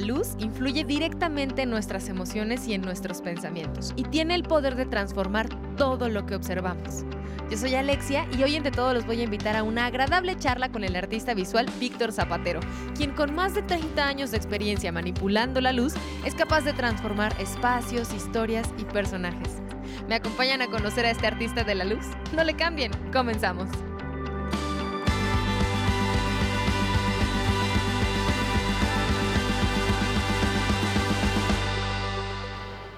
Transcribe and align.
La 0.00 0.06
luz 0.06 0.28
influye 0.38 0.82
directamente 0.82 1.60
en 1.60 1.68
nuestras 1.68 2.08
emociones 2.08 2.66
y 2.66 2.72
en 2.72 2.80
nuestros 2.80 3.20
pensamientos 3.20 3.92
y 3.96 4.04
tiene 4.04 4.34
el 4.34 4.44
poder 4.44 4.74
de 4.74 4.86
transformar 4.86 5.50
todo 5.76 6.08
lo 6.08 6.24
que 6.24 6.36
observamos. 6.36 7.04
Yo 7.50 7.58
soy 7.58 7.74
Alexia 7.74 8.26
y 8.38 8.42
hoy 8.42 8.56
entre 8.56 8.70
todos 8.70 8.94
los 8.94 9.04
voy 9.04 9.20
a 9.20 9.24
invitar 9.24 9.56
a 9.56 9.62
una 9.62 9.84
agradable 9.84 10.38
charla 10.38 10.72
con 10.72 10.84
el 10.84 10.96
artista 10.96 11.34
visual 11.34 11.66
Víctor 11.78 12.12
Zapatero, 12.12 12.60
quien 12.96 13.10
con 13.10 13.34
más 13.34 13.54
de 13.54 13.60
30 13.60 14.02
años 14.02 14.30
de 14.30 14.38
experiencia 14.38 14.90
manipulando 14.90 15.60
la 15.60 15.74
luz 15.74 15.92
es 16.24 16.34
capaz 16.34 16.62
de 16.62 16.72
transformar 16.72 17.38
espacios, 17.38 18.14
historias 18.14 18.72
y 18.78 18.84
personajes. 18.84 19.60
¿Me 20.08 20.14
acompañan 20.14 20.62
a 20.62 20.68
conocer 20.68 21.04
a 21.04 21.10
este 21.10 21.26
artista 21.26 21.62
de 21.62 21.74
la 21.74 21.84
luz? 21.84 22.06
No 22.34 22.42
le 22.42 22.54
cambien, 22.54 22.90
comenzamos. 23.12 23.68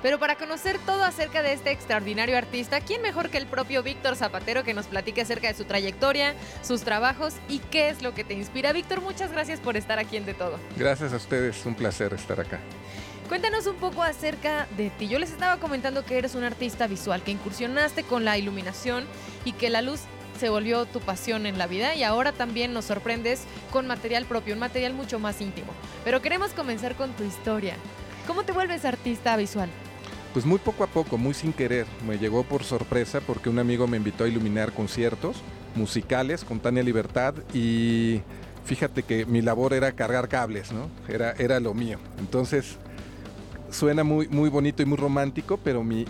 Pero 0.03 0.19
para 0.19 0.37
conocer 0.37 0.79
todo 0.85 1.05
acerca 1.05 1.43
de 1.43 1.53
este 1.53 1.71
extraordinario 1.71 2.37
artista, 2.37 2.81
¿quién 2.81 3.03
mejor 3.03 3.31
que 3.31 3.39
el 3.39 3.47
propio 3.47 3.83
Víctor 3.85 4.17
Zapatero 4.17 4.65
que 4.65 4.75
nos 4.75 4.87
platique 4.87 5.21
acerca 5.21 5.47
de 5.47 5.55
su 5.55 5.65
trayectoria, 5.65 6.35
sus 6.63 6.83
trabajos 6.83 7.35
y 7.49 7.61
qué 7.61 7.89
es 7.89 8.03
lo 8.03 8.13
que 8.13 8.25
te 8.25 8.35
inspira? 8.35 8.73
Víctor, 8.73 9.01
muchas 9.01 9.31
gracias 9.31 9.61
por 9.61 9.77
estar 9.77 10.01
aquí 10.01 10.17
en 10.17 10.27
De 10.27 10.35
Todo. 10.35 10.59
Gracias 10.77 11.13
a 11.13 11.17
ustedes, 11.17 11.65
un 11.65 11.77
placer 11.77 12.13
estar 12.15 12.41
acá. 12.41 12.59
Cuéntanos 13.29 13.67
un 13.67 13.77
poco 13.77 14.03
acerca 14.03 14.67
de 14.77 14.91
ti. 14.91 15.09
Yo 15.09 15.19
les 15.19 15.31
estaba 15.31 15.59
comentando 15.59 16.05
que 16.05 16.19
eres 16.19 16.35
un 16.35 16.43
artista 16.43 16.87
visual, 16.89 17.23
que 17.23 17.31
incursionaste 17.31 18.03
con 18.03 18.25
la 18.25 18.37
iluminación 18.37 19.05
y 19.45 19.53
que 19.53 19.71
la 19.71 19.83
luz 19.83 20.01
se 20.39 20.49
volvió 20.49 20.85
tu 20.87 21.01
pasión 21.01 21.47
en 21.47 21.59
la 21.59 21.67
vida 21.69 21.95
y 21.95 22.03
ahora 22.03 22.33
también 22.33 22.73
nos 22.73 22.87
sorprendes 22.87 23.45
con 23.71 23.87
material 23.87 24.25
propio, 24.25 24.55
un 24.55 24.61
material 24.61 24.95
mucho 24.95 25.21
más 25.21 25.41
íntimo. 25.41 25.73
Pero 26.05 26.21
queremos 26.21 26.51
comenzar 26.51 26.97
con 26.97 27.13
tu 27.13 27.23
historia. 27.23 27.77
¿Cómo 28.27 28.43
te 28.43 28.53
vuelves 28.53 28.85
artista 28.85 29.37
visual? 29.37 29.71
Pues 30.33 30.47
muy 30.47 30.59
poco 30.59 30.85
a 30.85 30.87
poco, 30.87 31.19
muy 31.19 31.35
sin 31.35 31.53
querer. 31.53 31.87
Me 32.07 32.19
llegó 32.19 32.43
por 32.43 32.65
sorpresa 32.65 33.21
porque 33.21 33.51
un 33.51 33.59
amigo 33.59 33.87
me 33.87 33.99
invitó 33.99 34.25
a 34.25 34.29
iluminar 34.29 34.73
conciertos 34.73 35.43
musicales 35.75 36.45
con 36.45 36.59
Tania 36.59 36.83
Libertad 36.83 37.35
y 37.53 38.23
fíjate 38.65 39.03
que 39.03 39.27
mi 39.27 39.43
labor 39.43 39.75
era 39.75 39.93
cargar 39.93 40.29
cables, 40.29 40.73
¿no? 40.73 40.89
Era, 41.07 41.33
era 41.33 41.61
lo 41.61 41.75
mío. 41.75 41.99
Entonces 42.19 42.79
suena 43.73 44.05
muy, 44.05 44.29
muy 44.29 44.49
bonito 44.49 44.83
y 44.83 44.87
muy 44.87 44.99
romántico, 44.99 45.59
pero 45.63 45.83
mi, 45.83 46.05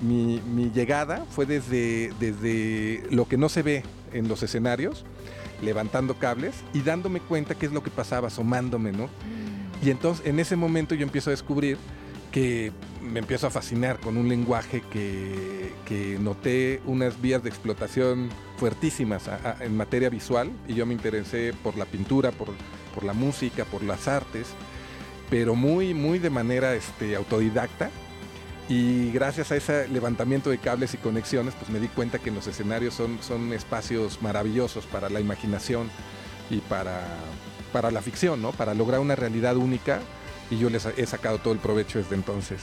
llegada 0.75 1.25
fue 1.31 1.47
desde, 1.47 2.13
desde 2.21 3.05
lo 3.11 3.27
que 3.27 3.37
no 3.37 3.49
se 3.49 3.63
ve 3.63 3.83
en 4.13 4.29
los 4.29 4.43
escenarios, 4.43 5.05
levantando 5.63 6.15
cables 6.15 6.55
y 6.75 6.81
dándome 6.83 7.21
cuenta 7.21 7.55
qué 7.55 7.67
es 7.67 7.73
lo 7.73 7.83
que 7.83 7.91
pasaba, 7.91 8.29
asomándome, 8.29 8.93
¿no? 8.93 9.09
Y 9.83 9.91
entonces 9.91 10.27
en 10.27 10.39
ese 10.39 10.55
momento 10.55 10.95
yo 10.95 11.03
empiezo 11.03 11.31
a 11.31 11.33
descubrir 11.33 11.79
que 12.33 12.73
me 13.03 13.21
empiezo 13.21 13.47
a 13.47 13.51
fascinar 13.51 14.01
con 14.01 14.17
un 14.17 14.29
lenguaje 14.29 14.83
que, 14.91 15.71
noté 16.19 16.81
unas 16.87 17.21
vías 17.21 17.43
de 17.43 17.51
explotación 17.51 18.31
fuertísimas 18.57 19.25
en 19.61 19.77
materia 19.77 20.09
visual 20.09 20.51
y 20.67 20.73
yo 20.73 20.87
me 20.87 20.95
interesé 20.95 21.53
por 21.53 21.77
la 21.77 21.85
pintura, 21.85 22.31
por, 22.31 22.49
por 22.95 23.05
la 23.05 23.13
música, 23.13 23.67
por 23.67 23.83
las 23.83 24.09
artes, 24.09 24.47
pero 25.29 25.55
muy, 25.55 25.93
muy 25.93 26.19
de 26.19 26.31
manera 26.31 26.75
este, 26.75 27.15
autodidacta. 27.15 27.91
Y 28.71 29.11
gracias 29.13 29.53
a 29.53 29.57
ese 29.57 29.87
levantamiento 29.89 30.49
de 30.49 30.57
cables 30.57 30.95
y 30.95 30.97
conexiones, 30.97 31.53
pues 31.55 31.69
me 31.69 31.79
di 31.79 31.89
cuenta 31.89 32.19
que 32.19 32.31
los 32.31 32.47
escenarios 32.47 32.95
son, 32.95 33.19
son 33.21 33.53
espacios 33.53 34.23
maravillosos 34.23 34.87
para 34.87 35.11
la 35.11 35.21
imaginación 35.21 35.91
y 36.49 36.59
para, 36.61 37.03
para 37.71 37.91
la 37.91 38.01
ficción, 38.01 38.41
¿no? 38.41 38.53
Para 38.53 38.73
lograr 38.73 39.01
una 39.01 39.17
realidad 39.17 39.57
única 39.57 40.01
y 40.51 40.59
yo 40.59 40.71
les 40.71 40.87
he 40.87 41.07
sacado 41.07 41.39
todo 41.39 41.55
el 41.55 41.61
provecho 41.61 41.99
desde 41.99 42.15
entonces. 42.15 42.61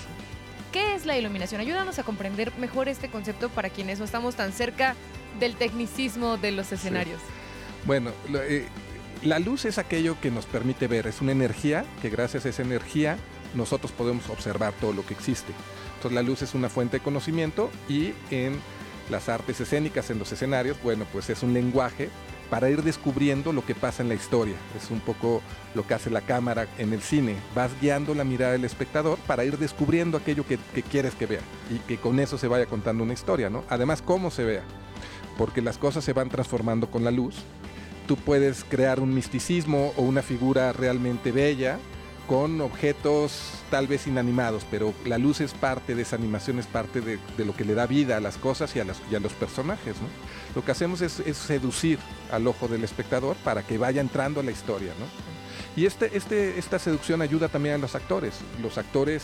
¿Qué 0.72 0.94
es 0.94 1.06
la 1.06 1.18
iluminación? 1.18 1.62
Ayúdanos 1.62 1.98
a 1.98 2.04
comprender 2.04 2.54
mejor 2.60 2.90
este 2.90 3.10
concepto 3.10 3.50
para 3.50 3.70
quienes 3.70 4.00
no 4.00 4.06
estamos 4.06 4.36
tan 4.36 4.54
cerca 4.54 4.96
del 5.40 5.56
tecnicismo 5.56 6.38
de 6.38 6.52
los 6.52 6.72
escenarios. 6.72 7.20
Bueno, 7.86 8.12
eh, 8.34 8.68
la 9.24 9.40
luz 9.40 9.66
es 9.66 9.78
aquello 9.78 10.20
que 10.22 10.30
nos 10.30 10.46
permite 10.46 10.88
ver, 10.88 11.08
es 11.08 11.22
una 11.22 11.32
energía 11.32 11.86
que 12.02 12.10
gracias 12.10 12.46
a 12.46 12.50
esa 12.50 12.62
energía 12.62 13.18
nosotros 13.56 13.92
podemos 13.92 14.30
observar 14.30 14.74
todo 14.74 14.94
lo 14.94 15.06
que 15.06 15.14
existe. 15.14 15.54
Entonces 15.96 16.16
la 16.16 16.22
luz 16.22 16.42
es 16.44 16.54
una 16.54 16.70
fuente 16.70 16.98
de 16.98 17.04
conocimiento 17.04 17.72
y 17.88 18.14
en 18.30 18.60
las 19.10 19.28
artes 19.28 19.60
escénicas, 19.60 20.10
en 20.12 20.20
los 20.20 20.32
escenarios, 20.32 20.78
bueno, 20.84 21.06
pues 21.12 21.30
es 21.30 21.42
un 21.42 21.54
lenguaje 21.54 22.10
para 22.50 22.70
ir 22.70 22.84
descubriendo 22.84 23.54
lo 23.54 23.66
que 23.66 23.76
pasa 23.76 24.04
en 24.04 24.10
la 24.10 24.16
historia. 24.16 24.56
Es 24.76 24.90
un 24.92 25.00
poco 25.00 25.42
lo 25.76 25.86
que 25.86 25.94
hace 25.94 26.10
la 26.10 26.22
cámara 26.22 26.68
en 26.78 26.94
el 26.94 27.02
cine. 27.02 27.36
Vas 27.56 27.72
guiando 27.80 28.16
la 28.16 28.24
mirada 28.24 28.54
del 28.54 28.66
espectador 28.66 29.18
para 29.28 29.46
ir 29.46 29.58
descubriendo 29.58 30.18
aquello 30.18 30.46
que, 30.46 30.58
quieres 30.84 31.16
que 31.16 31.26
vea 31.26 31.42
y 31.70 31.80
que 31.80 31.98
con 31.98 32.20
eso 32.20 32.38
se 32.38 32.48
vaya 32.48 32.66
contando 32.66 33.04
una 33.04 33.14
historia, 33.14 33.50
¿no? 33.50 33.64
Además, 33.70 34.02
cómo 34.02 34.32
se 34.32 34.44
vea, 34.44 34.64
porque 35.38 35.62
las 35.62 35.78
cosas 35.78 36.04
se 36.04 36.14
van 36.14 36.30
transformando 36.30 36.90
con 36.90 37.04
la 37.04 37.12
luz. 37.12 37.36
Tú 38.08 38.16
puedes 38.16 38.64
crear 38.64 39.00
un 39.00 39.14
misticismo 39.14 39.94
o 39.96 40.02
una 40.02 40.24
figura 40.24 40.74
realmente 40.74 41.32
bella 41.32 41.78
con 42.30 42.62
objetos 42.62 43.42
tal 43.72 43.88
vez 43.88 44.06
inanimados, 44.06 44.64
pero 44.70 44.94
la 45.04 45.18
luz 45.18 45.42
es 45.42 45.52
parte 45.56 45.96
de 45.96 46.04
esa 46.04 46.16
animación, 46.16 46.60
es 46.60 46.68
parte 46.68 47.02
de, 47.02 47.18
lo 47.44 47.56
que 47.56 47.66
le 47.66 47.74
da 47.74 47.88
vida 47.88 48.18
a 48.18 48.20
las 48.20 48.38
cosas 48.38 48.76
y 48.76 48.80
a, 48.80 48.86
los 48.86 49.34
personajes. 49.34 49.96
Lo 50.54 50.64
que 50.64 50.72
hacemos 50.72 51.02
es, 51.02 51.14
seducir 51.36 51.98
al 52.32 52.46
ojo 52.46 52.68
del 52.68 52.84
espectador 52.84 53.36
para 53.38 53.64
que 53.64 53.80
vaya 53.80 54.00
entrando 54.00 54.42
a 54.42 54.44
la 54.44 54.52
historia. 54.52 54.92
Y 55.76 55.88
este, 55.88 56.16
este, 56.16 56.60
esta 56.60 56.78
seducción 56.78 57.24
ayuda 57.24 57.48
también 57.48 57.76
a 57.76 57.78
los 57.80 57.96
actores. 57.96 58.36
Los 58.62 58.78
actores 58.78 59.24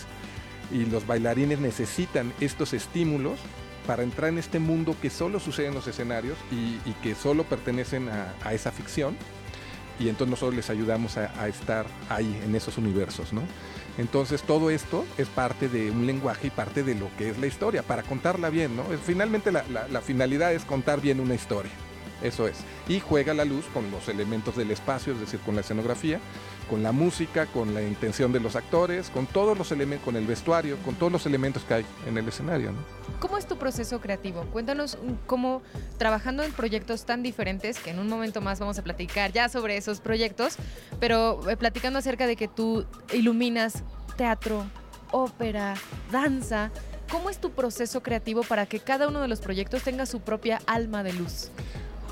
y 0.72 0.86
los 0.86 1.06
bailarines 1.06 1.60
necesitan 1.60 2.34
estos 2.40 2.74
estímulos 2.74 3.38
para 3.86 4.02
entrar 4.02 4.32
en 4.32 4.40
este 4.40 4.58
mundo 4.58 4.96
que 5.00 5.12
solo 5.12 5.40
sucede 5.40 5.68
en 5.68 5.76
los 5.76 5.86
escenarios 5.86 6.40
y, 6.52 6.80
que 7.04 7.14
solo 7.14 7.44
pertenecen 7.44 8.10
a 8.10 8.52
esa 8.52 8.72
ficción 8.72 9.16
y 10.00 10.10
entonces 10.10 10.32
nosotros 10.32 10.56
les 10.56 10.70
ayudamos 10.70 11.18
a, 11.18 11.48
estar 11.48 11.86
ahí 12.10 12.40
en 12.44 12.56
esos 12.56 12.78
universos, 12.78 13.34
¿no? 13.34 13.42
Entonces 13.98 14.44
todo 14.44 14.70
esto 14.70 15.06
es 15.18 15.28
parte 15.28 15.70
de 15.70 15.92
un 15.92 16.06
lenguaje 16.06 16.48
y 16.48 16.50
parte 16.50 16.84
de 16.84 16.96
lo 16.96 17.10
que 17.18 17.30
es 17.30 17.38
la 17.38 17.48
historia, 17.48 17.84
para 17.84 18.04
contarla 18.04 18.50
bien, 18.50 18.76
¿no? 18.76 18.84
Finalmente 19.04 19.52
la, 19.52 19.64
la 19.90 20.02
finalidad 20.02 20.54
es 20.54 20.66
contar 20.66 21.02
bien 21.02 21.20
una 21.20 21.36
historia. 21.36 21.72
Eso 22.22 22.48
es. 22.48 22.58
Y 22.88 23.00
juega 23.00 23.34
la 23.34 23.46
luz 23.46 23.66
con 23.74 23.90
los 23.92 24.08
elementos 24.08 24.56
del 24.56 24.72
espacio, 24.72 25.14
es 25.14 25.20
decir, 25.20 25.40
con 25.42 25.56
la 25.56 25.62
escenografía, 25.62 26.20
con 26.70 26.82
la 26.82 26.92
música, 26.92 27.46
con 27.46 27.74
la 27.74 27.82
intención 27.82 28.32
de 28.32 28.40
los 28.40 28.56
actores, 28.56 29.10
con 29.10 29.28
todos 29.28 29.58
los 29.58 29.72
elementos, 29.72 30.06
con 30.06 30.16
el 30.16 30.26
vestuario, 30.26 30.78
con 30.84 30.96
todos 30.96 31.12
los 31.12 31.26
elementos 31.26 31.64
que 31.64 31.76
hay 31.76 31.86
en 32.08 32.18
el 32.18 32.28
escenario. 32.28 32.72
¿Cómo 33.20 33.38
es 33.38 33.46
tu 33.46 33.58
proceso 33.58 34.00
creativo? 34.02 34.46
Cuéntanos 34.52 34.98
cómo 35.28 35.62
trabajando 35.98 36.44
en 36.44 36.52
proyectos 36.54 37.06
tan 37.06 37.22
diferentes, 37.22 37.80
que 37.80 37.92
en 37.92 38.00
un 38.00 38.08
momento 38.08 38.42
más 38.42 38.60
vamos 38.60 38.80
a 38.80 38.84
platicar 38.84 39.32
ya 39.32 39.50
sobre 39.50 39.78
esos 39.78 40.00
proyectos, 40.00 40.56
pero 41.00 41.50
eh, 41.50 41.58
platicando 41.58 42.00
acerca 42.00 42.28
de 42.28 42.36
que 42.36 42.48
tú 42.48 42.86
iluminas 43.14 43.84
teatro, 44.18 44.66
ópera, 45.12 45.76
danza, 46.12 46.72
¿cómo 47.12 47.30
es 47.30 47.40
tu 47.40 47.52
proceso 47.52 48.02
creativo 48.02 48.42
para 48.44 48.66
que 48.66 48.80
cada 48.80 49.08
uno 49.08 49.22
de 49.22 49.28
los 49.28 49.40
proyectos 49.40 49.84
tenga 49.84 50.06
su 50.06 50.22
propia 50.22 50.60
alma 50.66 51.04
de 51.04 51.14
luz? 51.14 51.52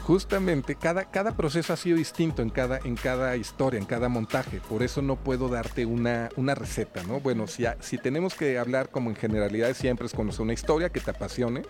Justamente, 0.06 0.76
cada, 0.76 1.06
cada 1.06 1.32
proceso 1.38 1.72
ha 1.72 1.78
sido 1.78 1.96
distinto 1.96 2.42
en 2.42 2.50
cada, 2.50 2.78
en 2.84 2.96
cada 2.96 3.38
historia, 3.38 3.80
en 3.80 3.86
cada 3.86 4.10
montaje. 4.10 4.60
Por 4.68 4.84
eso 4.84 5.02
no 5.02 5.16
puedo 5.16 5.48
darte 5.48 5.86
una, 5.86 6.28
una 6.36 6.56
receta, 6.56 7.04
¿no? 7.04 7.22
Bueno, 7.22 7.48
si, 7.48 7.64
si 7.80 7.98
tenemos 7.98 8.34
que 8.34 8.60
hablar 8.60 8.90
como 8.90 9.10
en 9.10 9.16
generalidades, 9.16 9.78
siempre 9.78 10.06
es 10.06 10.14
conocer 10.14 10.42
una 10.42 10.52
historia 10.52 10.90
que 10.90 11.00
te 11.00 11.12
apasione, 11.12 11.62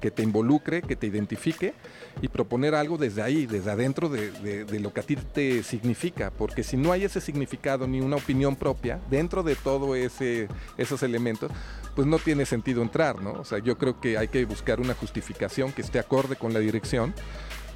que 0.00 0.12
te 0.12 0.22
involucre, 0.22 0.82
que 0.82 0.94
te 0.94 1.08
identifique 1.08 1.74
y 2.22 2.28
proponer 2.28 2.76
algo 2.76 2.96
desde 2.96 3.22
ahí, 3.22 3.46
desde 3.46 3.72
adentro 3.72 4.08
de, 4.08 4.30
de, 4.64 4.80
lo 4.80 4.92
que 4.92 5.00
a 5.00 5.02
ti 5.02 5.16
te 5.16 5.64
significa. 5.64 6.30
Porque 6.30 6.62
si 6.62 6.76
no 6.76 6.92
hay 6.92 7.02
ese 7.02 7.20
significado 7.20 7.88
ni 7.88 8.00
una 8.00 8.16
opinión 8.16 8.54
propia 8.54 9.00
dentro 9.10 9.42
de 9.42 9.56
todo 9.56 9.96
ese, 9.96 10.46
esos 10.78 11.02
elementos, 11.02 11.50
pues 11.96 12.06
no 12.06 12.20
tiene 12.20 12.46
sentido 12.46 12.82
entrar, 12.82 13.20
¿no? 13.20 13.32
O 13.32 13.44
sea, 13.44 13.58
yo 13.58 13.76
creo 13.76 14.00
que 14.00 14.16
hay 14.16 14.28
que 14.28 14.44
buscar 14.44 14.78
una 14.78 14.94
justificación 14.94 15.72
que 15.72 15.82
esté 15.82 15.98
acorde 15.98 16.36
con 16.36 16.52
la 16.52 16.60
dirección 16.60 17.12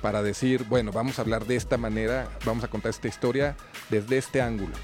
para 0.04 0.22
decir, 0.22 0.66
bueno, 0.68 0.92
vamos 0.92 1.18
a 1.18 1.22
hablar 1.22 1.46
de 1.46 1.56
esta 1.56 1.78
manera, 1.78 2.28
vamos 2.44 2.62
a 2.62 2.68
contar 2.68 2.90
esta 2.90 3.08
historia 3.08 3.56
desde 3.88 4.18
este 4.18 4.42
ángulo. 4.42 4.74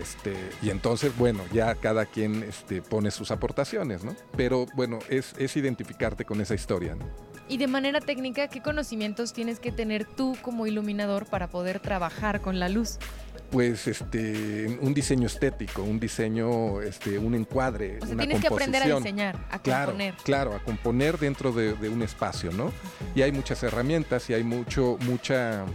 Este, 0.00 0.34
y 0.62 0.70
entonces, 0.70 1.14
bueno, 1.18 1.42
ya 1.52 1.74
cada 1.74 2.06
quien 2.06 2.42
este, 2.42 2.80
pone 2.80 3.10
sus 3.10 3.30
aportaciones, 3.30 4.04
¿no? 4.04 4.16
Pero 4.38 4.64
bueno, 4.74 5.00
es, 5.10 5.34
es 5.36 5.54
identificarte 5.58 6.24
con 6.24 6.40
esa 6.40 6.54
historia, 6.54 6.94
¿no? 6.94 7.04
Y 7.46 7.58
de 7.58 7.66
manera 7.66 8.00
técnica, 8.00 8.48
¿qué 8.48 8.62
conocimientos 8.62 9.34
tienes 9.34 9.60
que 9.60 9.70
tener 9.70 10.06
tú 10.06 10.34
como 10.40 10.66
iluminador 10.66 11.26
para 11.26 11.48
poder 11.50 11.78
trabajar 11.78 12.40
con 12.40 12.58
la 12.58 12.70
luz? 12.70 12.98
Pues 13.54 13.86
este 13.86 14.78
un 14.80 14.92
diseño 14.92 15.28
estético, 15.28 15.84
un 15.84 16.00
diseño, 16.00 16.82
este, 16.82 17.18
un 17.18 17.36
encuadre, 17.36 17.98
o 18.02 18.06
sea, 18.06 18.16
tienes 18.16 18.40
que 18.40 18.48
aprender 18.48 18.82
a 18.82 18.96
diseñar, 18.96 19.46
a 19.48 19.60
componer. 19.60 20.14
Claro, 20.24 20.56
a 20.56 20.58
componer 20.58 21.20
dentro 21.20 21.52
de, 21.52 21.88
un 21.88 22.02
espacio, 22.02 22.50
¿no? 22.50 22.72
Y 23.14 23.22
hay 23.22 23.30
muchas 23.30 23.62
herramientas 23.62 24.28
y 24.28 24.34
hay 24.34 24.42
mucho, 24.42 24.98
mucha, 25.02 25.66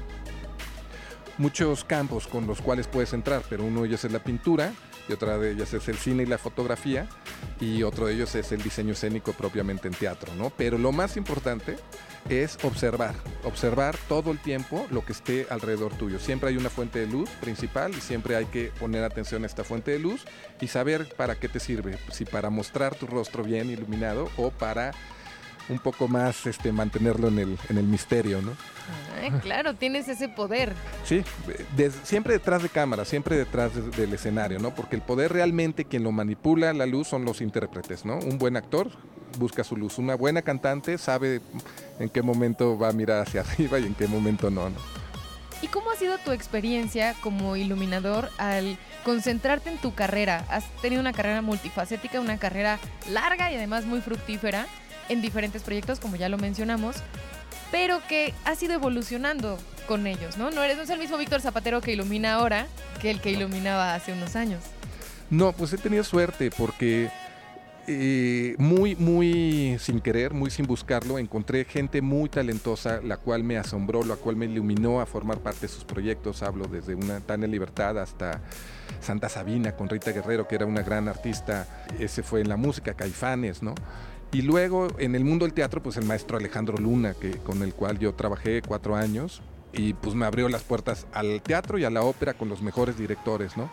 muchos 1.37 1.85
campos 1.85 2.27
con 2.27 2.47
los 2.47 2.61
cuales 2.61 2.85
puedes 2.87 3.13
entrar, 3.13 3.43
pero 3.49 3.63
uno 3.63 3.83
de 3.83 3.87
ellos 3.87 4.03
es 4.03 4.11
la 4.11 4.19
pintura 4.19 4.73
y 5.07 5.13
otra 5.13 5.37
de 5.37 5.51
ellas 5.51 5.73
es 5.73 5.87
el 5.87 5.95
cine 5.95 6.23
y 6.23 6.25
la 6.25 6.37
fotografía 6.37 7.07
y 7.59 7.83
otro 7.83 8.07
de 8.07 8.13
ellos 8.13 8.33
es 8.35 8.51
el 8.51 8.61
diseño 8.61 8.93
escénico 8.93 9.33
propiamente 9.33 9.87
en 9.87 9.93
teatro, 9.93 10.33
¿no? 10.35 10.49
Pero 10.49 10.77
lo 10.77 10.91
más 10.91 11.17
importante 11.17 11.77
es 12.29 12.57
observar, 12.63 13.15
observar 13.43 13.97
todo 14.07 14.31
el 14.31 14.39
tiempo 14.39 14.87
lo 14.91 15.05
que 15.05 15.13
esté 15.13 15.47
alrededor 15.49 15.93
tuyo. 15.93 16.19
Siempre 16.19 16.49
hay 16.49 16.57
una 16.57 16.69
fuente 16.69 16.99
de 16.99 17.07
luz 17.07 17.29
principal 17.41 17.91
y 17.91 18.01
siempre 18.01 18.35
hay 18.35 18.45
que 18.45 18.71
poner 18.79 19.03
atención 19.03 19.43
a 19.43 19.47
esta 19.47 19.63
fuente 19.63 19.91
de 19.91 19.99
luz 19.99 20.25
y 20.61 20.67
saber 20.67 21.13
para 21.15 21.35
qué 21.35 21.49
te 21.49 21.59
sirve, 21.59 21.97
si 22.11 22.25
para 22.25 22.49
mostrar 22.49 22.95
tu 22.95 23.07
rostro 23.07 23.43
bien 23.43 23.69
iluminado 23.69 24.29
o 24.37 24.51
para 24.51 24.91
un 25.69 25.79
poco 25.79 26.07
más 26.07 26.45
este, 26.45 26.71
mantenerlo 26.71 27.27
en 27.27 27.39
el, 27.39 27.57
en 27.69 27.77
el 27.77 27.85
misterio, 27.85 28.41
¿no? 28.41 28.51
claro, 29.41 29.75
tienes 29.75 30.07
ese 30.07 30.29
poder. 30.29 30.73
Sí, 31.03 31.23
siempre 32.03 32.33
detrás 32.33 32.63
de 32.63 32.69
cámara, 32.69 33.05
siempre 33.05 33.37
detrás 33.37 33.71
del 33.95 34.13
escenario, 34.13 34.59
¿no? 34.59 34.73
Porque 34.73 34.95
el 34.95 35.01
poder 35.01 35.33
realmente 35.33 35.85
quien 35.85 36.03
lo 36.03 36.11
manipula 36.11 36.73
la 36.73 36.85
luz 36.85 37.07
son 37.09 37.25
los 37.25 37.41
intérpretes, 37.41 38.05
¿no? 38.05 38.17
Un 38.17 38.37
buen 38.37 38.57
actor 38.57 38.89
busca 39.37 39.63
su 39.63 39.75
luz, 39.75 39.99
una 39.99 40.15
buena 40.15 40.41
cantante 40.41 40.97
sabe 40.97 41.41
en 41.99 42.09
qué 42.09 42.23
momento 42.23 42.77
va 42.77 42.89
a 42.89 42.93
mirar 42.93 43.21
hacia 43.21 43.41
arriba 43.51 43.79
y 43.79 43.85
en 43.85 43.93
qué 43.93 44.07
momento 44.07 44.49
no, 44.49 44.69
¿no? 44.69 44.77
¿Y 45.61 45.67
cómo 45.67 45.91
ha 45.91 45.95
sido 45.95 46.17
tu 46.19 46.31
experiencia 46.31 47.15
como 47.21 47.57
iluminador 47.57 48.29
al 48.37 48.77
concentrarte 49.03 49.69
en 49.69 49.77
tu 49.77 49.93
carrera? 49.93 50.45
Has 50.49 50.63
tenido 50.81 51.01
una 51.01 51.11
carrera 51.11 51.41
multifacética, 51.41 52.21
una 52.21 52.37
carrera 52.37 52.79
larga 53.09 53.51
y 53.51 53.55
además 53.55 53.85
muy 53.85 53.99
fructífera 53.99 54.67
en 55.09 55.21
diferentes 55.21 55.63
proyectos, 55.63 55.99
como 55.99 56.15
ya 56.15 56.29
lo 56.29 56.37
mencionamos, 56.37 56.97
pero 57.71 58.01
que 58.07 58.33
has 58.45 58.61
ido 58.63 58.73
evolucionando 58.73 59.57
con 59.87 60.07
ellos, 60.07 60.37
¿no? 60.37 60.51
No 60.51 60.63
eres 60.63 60.77
no 60.77 60.83
es 60.83 60.89
el 60.89 60.99
mismo 60.99 61.17
Víctor 61.17 61.41
Zapatero 61.41 61.81
que 61.81 61.93
ilumina 61.93 62.35
ahora 62.35 62.67
que 63.01 63.11
el 63.11 63.21
que 63.21 63.31
iluminaba 63.31 63.95
hace 63.95 64.13
unos 64.13 64.35
años. 64.35 64.63
No, 65.29 65.51
pues 65.51 65.73
he 65.73 65.77
tenido 65.77 66.03
suerte 66.03 66.49
porque 66.55 67.09
eh, 67.91 68.55
muy, 68.59 68.95
muy 68.95 69.77
sin 69.79 69.99
querer, 69.99 70.33
muy 70.33 70.51
sin 70.51 70.67
buscarlo, 70.67 71.17
encontré 71.17 71.65
gente 71.65 72.03
muy 72.03 72.29
talentosa, 72.29 73.01
la 73.01 73.17
cual 73.17 73.43
me 73.43 73.57
asombró, 73.57 74.03
la 74.03 74.15
cual 74.15 74.35
me 74.35 74.45
iluminó 74.45 75.01
a 75.01 75.07
formar 75.07 75.39
parte 75.39 75.61
de 75.61 75.69
sus 75.69 75.85
proyectos. 75.85 76.43
Hablo 76.43 76.65
desde 76.65 76.93
una 76.93 77.19
Tania 77.19 77.47
Libertad 77.47 77.97
hasta 77.97 78.41
Santa 79.01 79.27
Sabina 79.27 79.75
con 79.75 79.89
Rita 79.89 80.11
Guerrero, 80.11 80.47
que 80.47 80.55
era 80.55 80.67
una 80.67 80.83
gran 80.83 81.07
artista. 81.07 81.67
Ese 81.99 82.21
fue 82.21 82.41
en 82.41 82.49
la 82.49 82.57
música, 82.57 82.93
Caifanes, 82.93 83.63
¿no? 83.63 83.73
Y 84.31 84.43
luego 84.43 84.87
en 84.99 85.15
el 85.15 85.25
mundo 85.25 85.45
del 85.45 85.53
teatro, 85.53 85.81
pues 85.81 85.97
el 85.97 86.05
maestro 86.05 86.37
Alejandro 86.37 86.77
Luna, 86.77 87.15
que, 87.15 87.31
con 87.37 87.63
el 87.63 87.73
cual 87.73 87.97
yo 87.97 88.13
trabajé 88.13 88.61
cuatro 88.61 88.95
años, 88.95 89.41
y 89.73 89.93
pues 89.93 90.15
me 90.15 90.25
abrió 90.25 90.49
las 90.49 90.63
puertas 90.63 91.07
al 91.13 91.41
teatro 91.41 91.77
y 91.77 91.83
a 91.83 91.89
la 91.89 92.01
ópera 92.01 92.33
con 92.33 92.49
los 92.49 92.61
mejores 92.61 92.97
directores, 92.97 93.57
¿no? 93.57 93.69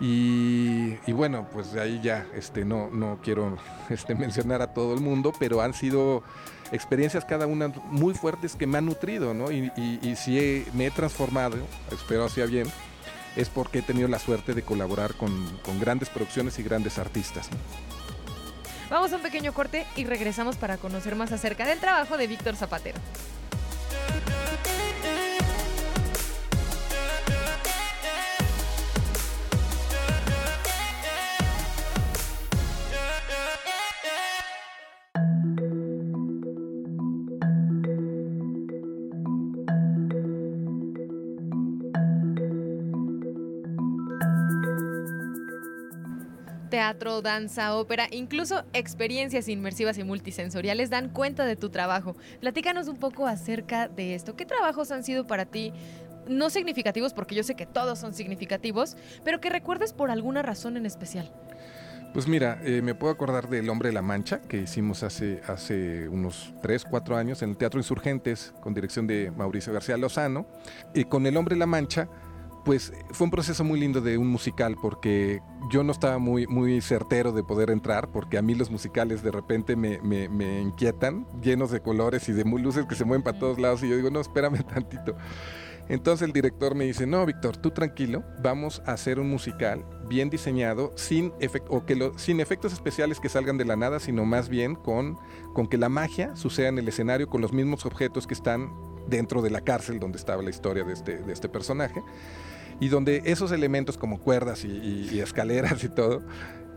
Y, 0.00 0.96
bueno, 1.12 1.46
pues 1.52 1.72
de 1.72 1.80
ahí 1.80 2.00
ya 2.02 2.26
este, 2.34 2.64
no, 2.64 2.90
no 2.90 3.20
quiero 3.22 3.56
este, 3.88 4.14
mencionar 4.14 4.60
a 4.60 4.74
todo 4.74 4.94
el 4.94 5.00
mundo, 5.00 5.32
pero 5.38 5.60
han 5.60 5.74
sido 5.74 6.24
experiencias 6.72 7.24
cada 7.24 7.46
una 7.46 7.68
muy 7.90 8.14
fuertes 8.14 8.56
que 8.56 8.66
me 8.66 8.78
han 8.78 8.86
nutrido, 8.86 9.32
¿no? 9.32 9.52
Y, 9.52 9.70
si 10.16 10.64
me 10.74 10.86
he 10.86 10.90
transformado, 10.90 11.56
espero 11.92 12.28
sea 12.28 12.46
bien, 12.46 12.66
es 13.36 13.48
porque 13.48 13.78
he 13.78 13.82
tenido 13.82 14.08
la 14.08 14.18
suerte 14.18 14.54
de 14.54 14.62
colaborar 14.62 15.14
con, 15.14 15.30
con 15.64 15.78
grandes 15.78 16.08
producciones 16.08 16.58
y 16.58 16.62
grandes 16.62 16.98
artistas. 16.98 17.48
Vamos 18.92 19.10
a 19.14 19.16
un 19.16 19.22
pequeño 19.22 19.54
corte 19.54 19.86
y 19.96 20.04
regresamos 20.04 20.56
para 20.58 20.76
conocer 20.76 21.16
más 21.16 21.32
acerca 21.32 21.64
del 21.64 21.80
trabajo 21.80 22.18
de 22.18 22.26
Víctor 22.26 22.56
Zapatero. 22.56 22.98
Teatro, 46.72 47.20
danza, 47.20 47.76
ópera, 47.76 48.08
incluso 48.10 48.64
experiencias 48.72 49.46
inmersivas 49.46 49.98
y 49.98 50.04
multisensoriales 50.04 50.88
dan 50.88 51.10
cuenta 51.10 51.44
de 51.44 51.54
tu 51.54 51.68
trabajo. 51.68 52.16
Platícanos 52.40 52.88
un 52.88 52.96
poco 52.96 53.26
acerca 53.26 53.88
de 53.88 54.14
esto. 54.14 54.36
¿Qué 54.36 54.46
trabajos 54.46 54.90
han 54.90 55.04
sido 55.04 55.26
para 55.26 55.44
ti? 55.44 55.74
No 56.26 56.48
significativos, 56.48 57.12
porque 57.12 57.34
yo 57.34 57.42
sé 57.42 57.56
que 57.56 57.66
todos 57.66 57.98
son 57.98 58.14
significativos, 58.14 58.96
pero 59.22 59.38
que 59.38 59.50
recuerdes 59.50 59.92
por 59.92 60.10
alguna 60.10 60.40
razón 60.40 60.78
en 60.78 60.86
especial. 60.86 61.30
Pues 62.14 62.26
mira, 62.26 62.58
eh, 62.62 62.80
me 62.80 62.94
puedo 62.94 63.12
acordar 63.12 63.50
del 63.50 63.68
Hombre 63.68 63.90
de 63.90 63.94
la 63.94 64.02
Mancha 64.02 64.40
que 64.40 64.62
hicimos 64.62 65.02
hace, 65.02 65.42
hace 65.46 66.08
unos 66.08 66.54
3, 66.62 66.86
4 66.86 67.16
años 67.18 67.42
en 67.42 67.50
el 67.50 67.56
Teatro 67.58 67.80
Insurgentes 67.80 68.54
con 68.60 68.72
dirección 68.72 69.06
de 69.06 69.30
Mauricio 69.30 69.74
García 69.74 69.98
Lozano. 69.98 70.46
Y 70.94 71.04
con 71.04 71.26
el 71.26 71.36
Hombre 71.36 71.54
de 71.54 71.60
la 71.60 71.66
Mancha 71.66 72.08
pues 72.64 72.92
fue 73.10 73.24
un 73.24 73.30
proceso 73.30 73.64
muy 73.64 73.80
lindo 73.80 74.00
de 74.00 74.18
un 74.18 74.28
musical 74.28 74.76
porque 74.80 75.40
yo 75.70 75.82
no 75.82 75.92
estaba 75.92 76.18
muy, 76.18 76.80
certero 76.80 77.32
de 77.32 77.42
poder 77.42 77.70
entrar 77.70 78.10
porque 78.10 78.38
a 78.38 78.42
mí 78.42 78.54
los 78.54 78.70
musicales 78.70 79.22
de 79.22 79.30
repente 79.30 79.76
me, 79.76 80.60
inquietan, 80.60 81.26
llenos 81.42 81.70
de 81.70 81.80
colores 81.80 82.28
y 82.28 82.32
de 82.32 82.44
luces 82.44 82.86
que 82.86 82.94
se 82.94 83.04
mueven 83.04 83.22
para 83.22 83.38
todos 83.38 83.58
lados 83.58 83.82
y 83.82 83.88
yo 83.88 83.96
digo, 83.96 84.10
no, 84.10 84.20
espérame 84.20 84.62
tantito. 84.74 85.16
Entonces 85.88 86.26
el 86.26 86.32
director 86.32 86.74
me 86.74 86.84
dice, 86.84 87.06
no, 87.06 87.26
Víctor, 87.26 87.56
tú 87.56 87.72
tranquilo, 87.72 88.22
vamos 88.40 88.80
a 88.86 88.92
hacer 88.92 89.18
un 89.18 89.28
musical 89.28 89.84
bien 90.08 90.30
diseñado, 90.30 90.92
sin, 90.96 91.32
sin 92.16 92.40
efectos 92.40 92.72
especiales 92.72 93.18
que 93.18 93.28
salgan 93.28 93.58
de 93.58 93.64
la 93.64 93.76
nada, 93.76 93.98
sino 93.98 94.24
más 94.24 94.48
bien 94.48 94.76
con, 94.76 95.18
que 95.68 95.78
la 95.78 95.88
magia 95.88 96.36
suceda 96.36 96.68
en 96.68 96.78
el 96.78 96.88
escenario 96.88 97.28
con 97.28 97.40
los 97.40 97.52
mismos 97.52 97.84
objetos 97.84 98.26
que 98.26 98.34
están 98.34 98.72
dentro 99.08 99.42
de 99.42 99.50
la 99.50 99.62
cárcel 99.62 99.98
donde 99.98 100.18
estaba 100.18 100.42
la 100.42 100.50
historia 100.50 100.84
de 100.84 100.92
este, 100.92 101.18
de 101.18 101.32
este 101.32 101.48
personaje 101.48 102.02
y 102.82 102.88
donde 102.88 103.22
esos 103.26 103.52
elementos 103.52 103.96
como 103.96 104.18
cuerdas 104.18 104.64
y, 104.64 105.20
escaleras 105.20 105.84
y 105.84 105.88
todo, 105.88 106.20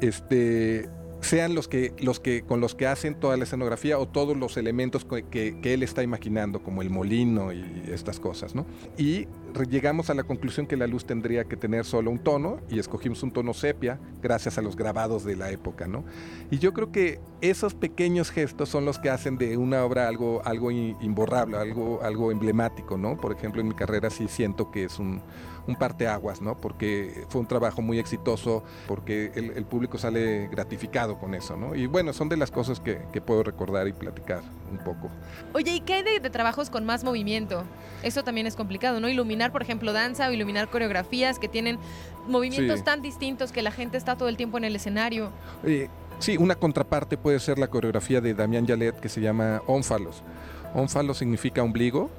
este, 0.02 0.88
sean 1.22 1.56
los 1.56 1.68
que, 1.68 1.96
los 2.00 2.20
que, 2.20 2.44
con 2.44 2.62
los 2.62 2.76
que 2.76 2.86
hacen 2.86 3.20
toda 3.20 3.38
la 3.38 3.46
escenografía 3.46 3.98
o 3.98 4.08
todos 4.08 4.38
los 4.38 4.56
elementos 4.56 5.04
que, 5.04 5.58
él 5.64 5.82
está 5.82 6.04
imaginando, 6.04 6.62
como 6.62 6.84
el 6.84 6.92
molino 6.92 7.52
y 7.52 7.86
estas 7.92 8.20
cosas, 8.20 8.54
¿no? 8.54 8.68
Y 9.00 9.28
llegamos 9.64 10.10
a 10.10 10.14
la 10.14 10.24
conclusión 10.24 10.68
que 10.68 10.78
la 10.78 10.88
luz 10.88 11.06
tendría 11.06 11.46
que 11.46 11.56
tener 11.56 11.86
solo 11.86 12.12
un 12.12 12.20
tono 12.20 12.60
y 12.70 12.80
escogimos 12.80 13.24
un 13.24 13.32
tono 13.32 13.54
sepia 13.54 14.00
gracias 14.22 14.58
a 14.58 14.62
los 14.62 14.76
grabados 14.76 15.24
de 15.24 15.36
la 15.36 15.52
época, 15.52 15.88
¿no? 15.88 16.04
Y 16.52 16.60
yo 16.60 16.74
creo 16.74 16.92
que 16.92 17.20
esos 17.42 17.74
pequeños 17.74 18.32
gestos 18.32 18.70
son 18.70 18.86
los 18.86 19.00
que 19.00 19.10
hacen 19.10 19.38
de 19.38 19.58
una 19.58 19.84
obra 19.84 20.08
algo, 20.08 20.42
algo 20.46 20.72
imborrable, 20.72 21.58
algo, 21.58 22.02
algo 22.04 22.32
emblemático, 22.32 22.98
¿no? 22.98 23.18
Por 23.18 23.32
ejemplo, 23.32 23.62
en 23.62 23.70
mi 23.70 23.76
carrera 23.76 24.10
sí 24.10 24.28
siento 24.28 24.72
que 24.72 24.86
es 24.86 25.00
un 25.00 25.22
un 25.68 25.76
parteaguas, 25.76 26.42
¿no? 26.42 26.58
Porque 26.58 27.26
fue 27.30 27.42
un 27.42 27.48
trabajo 27.48 27.82
muy 27.82 28.00
exitoso, 28.00 28.64
porque 28.88 29.32
el, 29.36 29.66
público 29.66 29.98
sale 29.98 30.48
gratificado 30.48 31.18
con 31.18 31.34
eso, 31.34 31.58
¿no? 31.58 31.76
Y 31.76 31.88
bueno, 31.88 32.14
son 32.14 32.30
de 32.30 32.38
las 32.38 32.52
cosas 32.52 32.80
que, 32.80 32.96
puedo 33.26 33.44
recordar 33.44 33.88
y 33.88 33.94
platicar 33.94 34.42
un 34.72 34.78
poco. 34.78 35.10
Oye, 35.54 35.74
¿y 35.76 35.80
qué 35.80 35.96
hay 35.96 36.04
de, 36.04 36.30
trabajos 36.30 36.70
con 36.70 36.86
más 36.86 37.04
movimiento? 37.04 37.64
Eso 38.04 38.24
también 38.24 38.46
es 38.46 38.56
complicado, 38.56 39.00
¿no? 39.00 39.10
Iluminar, 39.10 39.45
por 39.52 39.62
ejemplo, 39.62 39.94
danza 39.94 40.28
o 40.30 40.32
iluminar 40.32 40.70
coreografías 40.70 41.40
que 41.40 41.48
tienen 41.48 41.78
movimientos 42.28 42.84
tan 42.84 43.02
distintos 43.02 43.52
que 43.52 43.62
la 43.62 43.72
gente 43.72 43.98
está 43.98 44.16
todo 44.18 44.30
el 44.30 44.38
tiempo 44.38 44.58
en 44.58 44.66
el 44.66 44.76
escenario. 44.76 45.32
sí, 46.20 46.38
una 46.38 46.56
contraparte 46.56 47.18
puede 47.18 47.40
ser 47.40 47.60
la 47.60 47.68
coreografía 47.68 48.22
de 48.22 48.34
Damián 48.34 48.66
Yalet 48.66 49.00
que 49.00 49.10
se 49.10 49.22
llama 49.22 49.62
Ónfalos. 49.68 50.24
Ónfalos 50.74 51.18
significa 51.18 51.64
ombligo 51.64 52.10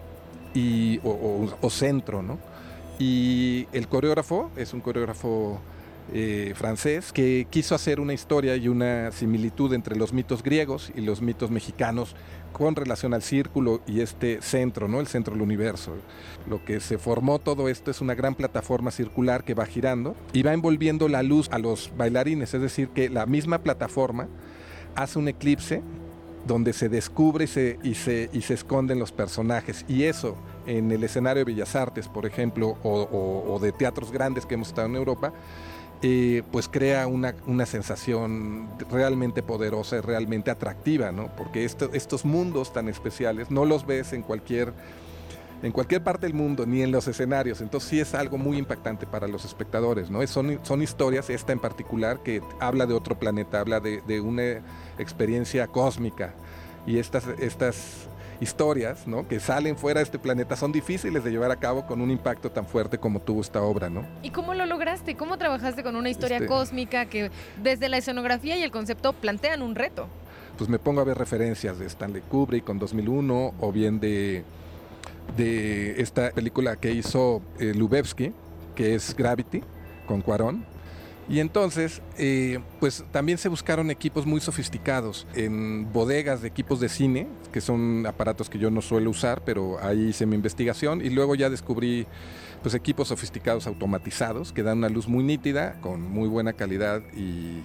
y, 0.54 1.00
o 1.02 1.70
centro, 1.70 2.22
¿no? 2.22 2.38
Y 2.98 3.66
el 3.72 3.88
coreógrafo 3.88 4.50
es 4.56 4.72
un 4.72 4.80
coreógrafo 4.80 5.60
eh, 6.12 6.52
francés 6.54 7.12
que 7.12 7.46
quiso 7.50 7.74
hacer 7.74 8.00
una 8.00 8.14
historia 8.14 8.56
y 8.56 8.68
una 8.68 9.10
similitud 9.12 9.72
entre 9.74 9.96
los 9.96 10.12
mitos 10.12 10.42
griegos 10.42 10.92
y 10.94 11.00
los 11.00 11.20
mitos 11.20 11.50
mexicanos 11.50 12.14
con 12.52 12.74
relación 12.74 13.12
al 13.12 13.22
círculo 13.22 13.82
y 13.86 14.00
este 14.00 14.40
centro, 14.40 14.88
¿no? 14.88 15.00
El 15.00 15.08
centro 15.08 15.34
del 15.34 15.42
universo. 15.42 15.92
Lo 16.48 16.64
que 16.64 16.80
se 16.80 16.96
formó 16.96 17.38
todo 17.38 17.68
esto 17.68 17.90
es 17.90 18.00
una 18.00 18.14
gran 18.14 18.34
plataforma 18.34 18.90
circular 18.90 19.44
que 19.44 19.54
va 19.54 19.66
girando 19.66 20.16
y 20.32 20.42
va 20.42 20.54
envolviendo 20.54 21.08
la 21.08 21.22
luz 21.22 21.48
a 21.50 21.58
los 21.58 21.92
bailarines, 21.96 22.54
es 22.54 22.62
decir, 22.62 22.88
que 22.88 23.10
la 23.10 23.26
misma 23.26 23.58
plataforma 23.58 24.28
hace 24.94 25.18
un 25.18 25.28
eclipse 25.28 25.82
donde 26.46 26.72
se 26.72 26.88
descubre 26.88 27.44
y 27.44 27.48
se, 27.48 27.78
y 27.82 27.94
se, 27.94 28.30
y 28.32 28.42
se 28.42 28.54
esconden 28.54 28.98
los 28.98 29.12
personajes. 29.12 29.84
Y 29.88 30.04
eso 30.04 30.36
en 30.66 30.90
el 30.90 31.04
escenario 31.04 31.44
de 31.44 31.52
Bellas 31.52 31.74
Artes, 31.76 32.08
por 32.08 32.26
ejemplo, 32.26 32.76
o, 32.82 33.58
de 33.60 33.72
teatros 33.72 34.10
grandes 34.12 34.46
que 34.46 34.54
hemos 34.54 34.68
estado 34.68 34.86
en 34.86 34.96
Europa, 34.96 35.32
eh, 36.08 36.44
pues 36.52 36.68
crea 36.68 37.08
una, 37.08 37.34
una, 37.48 37.66
sensación 37.66 38.68
realmente 38.92 39.42
poderosa 39.42 39.96
y 39.96 40.00
realmente 40.02 40.52
atractiva, 40.52 41.10
¿no? 41.10 41.34
Porque 41.34 41.64
estos 41.64 42.24
mundos 42.24 42.72
tan 42.72 42.88
especiales 42.88 43.50
no 43.50 43.64
los 43.64 43.86
ves 43.86 44.12
en 44.12 44.22
cualquier 44.22 44.72
en 45.64 45.72
cualquier 45.72 46.04
parte 46.04 46.26
del 46.26 46.34
mundo, 46.34 46.64
ni 46.64 46.82
en 46.82 46.92
los 46.92 47.08
escenarios. 47.08 47.60
Entonces 47.60 47.90
sí 47.90 47.98
es 47.98 48.14
algo 48.14 48.38
muy 48.38 48.56
impactante 48.56 49.04
para 49.04 49.26
los 49.26 49.44
espectadores, 49.44 50.08
¿no? 50.08 50.24
Son, 50.28 50.60
son 50.62 50.80
historias, 50.80 51.28
esta 51.28 51.52
en 51.52 51.58
particular, 51.58 52.22
que 52.22 52.40
habla 52.60 52.86
de 52.86 52.94
otro 52.94 53.18
planeta, 53.18 53.58
habla 53.58 53.80
de, 53.80 54.00
de 54.02 54.20
una 54.20 54.62
experiencia 54.98 55.66
cósmica. 55.66 56.34
Y 56.86 56.98
estas, 56.98 57.26
estas 57.40 58.08
historias 58.40 59.06
¿no? 59.06 59.26
que 59.26 59.40
salen 59.40 59.76
fuera 59.76 60.00
de 60.00 60.04
este 60.04 60.18
planeta 60.18 60.56
son 60.56 60.72
difíciles 60.72 61.24
de 61.24 61.30
llevar 61.30 61.50
a 61.50 61.56
cabo 61.56 61.86
con 61.86 62.00
un 62.00 62.10
impacto 62.10 62.50
tan 62.50 62.66
fuerte 62.66 62.98
como 62.98 63.20
tuvo 63.20 63.40
esta 63.40 63.62
obra. 63.62 63.88
¿no? 63.88 64.06
¿Y 64.22 64.30
cómo 64.30 64.54
lo 64.54 64.66
lograste? 64.66 65.14
¿Cómo 65.16 65.38
trabajaste 65.38 65.82
con 65.82 65.96
una 65.96 66.10
historia 66.10 66.36
este 66.36 66.48
cósmica 66.48 67.06
que 67.06 67.30
desde 67.62 67.88
la 67.88 67.98
escenografía 67.98 68.56
y 68.56 68.62
el 68.62 68.70
concepto 68.70 69.12
plantean 69.12 69.62
un 69.62 69.74
reto? 69.74 70.08
Pues 70.58 70.70
me 70.70 70.78
pongo 70.78 71.00
a 71.00 71.04
ver 71.04 71.18
referencias 71.18 71.78
de 71.78 71.86
Stanley 71.86 72.22
Kubrick 72.22 72.64
con 72.64 72.78
2001 72.78 73.54
o 73.58 73.72
bien 73.72 74.00
de, 74.00 74.42
de 75.36 76.00
esta 76.00 76.30
película 76.30 76.76
que 76.76 76.92
hizo 76.92 77.42
eh, 77.58 77.74
Lubevsky, 77.74 78.32
que 78.74 78.94
es 78.94 79.14
Gravity, 79.14 79.62
con 80.06 80.22
Cuarón 80.22 80.75
y 81.28 81.40
entonces, 81.40 82.02
eh, 82.18 82.60
pues 82.78 83.04
también 83.10 83.38
se 83.38 83.48
buscaron 83.48 83.90
equipos 83.90 84.26
muy 84.26 84.40
sofisticados 84.40 85.26
en 85.34 85.92
bodegas 85.92 86.40
de 86.40 86.48
equipos 86.48 86.78
de 86.78 86.88
cine, 86.88 87.26
que 87.52 87.60
son 87.60 88.06
aparatos 88.06 88.48
que 88.48 88.58
yo 88.58 88.70
no 88.70 88.80
suelo 88.80 89.10
usar, 89.10 89.42
pero 89.44 89.82
ahí 89.82 90.08
hice 90.08 90.24
mi 90.24 90.36
investigación 90.36 91.04
y 91.04 91.10
luego 91.10 91.34
ya 91.34 91.50
descubrí 91.50 92.06
pues 92.62 92.74
equipos 92.74 93.08
sofisticados 93.08 93.66
automatizados 93.66 94.52
que 94.52 94.62
dan 94.62 94.78
una 94.78 94.88
luz 94.88 95.08
muy 95.08 95.24
nítida, 95.24 95.80
con 95.80 96.00
muy 96.00 96.28
buena 96.28 96.52
calidad 96.52 97.02
y, 97.14 97.62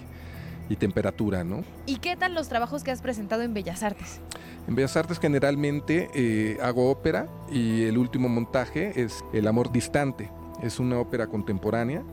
temperatura, 0.79 1.43
¿no? 1.43 1.65
¿Y 1.85 1.97
qué 1.97 2.15
tal 2.15 2.33
los 2.33 2.47
trabajos 2.47 2.81
que 2.85 2.91
has 2.91 3.01
presentado 3.01 3.41
en 3.41 3.53
Bellas 3.53 3.83
Artes? 3.83 4.21
En 4.69 4.73
Bellas 4.73 4.95
Artes 4.95 5.19
generalmente 5.19 6.09
eh, 6.15 6.59
hago 6.61 6.89
ópera 6.89 7.27
y 7.51 7.83
el 7.83 7.97
último 7.97 8.29
montaje 8.29 9.01
es 9.01 9.21
El 9.33 9.47
amor 9.47 9.73
distante. 9.73 10.31
Es 10.63 10.79
una 10.79 10.97
ópera 10.97 11.27
contemporánea 11.27 12.03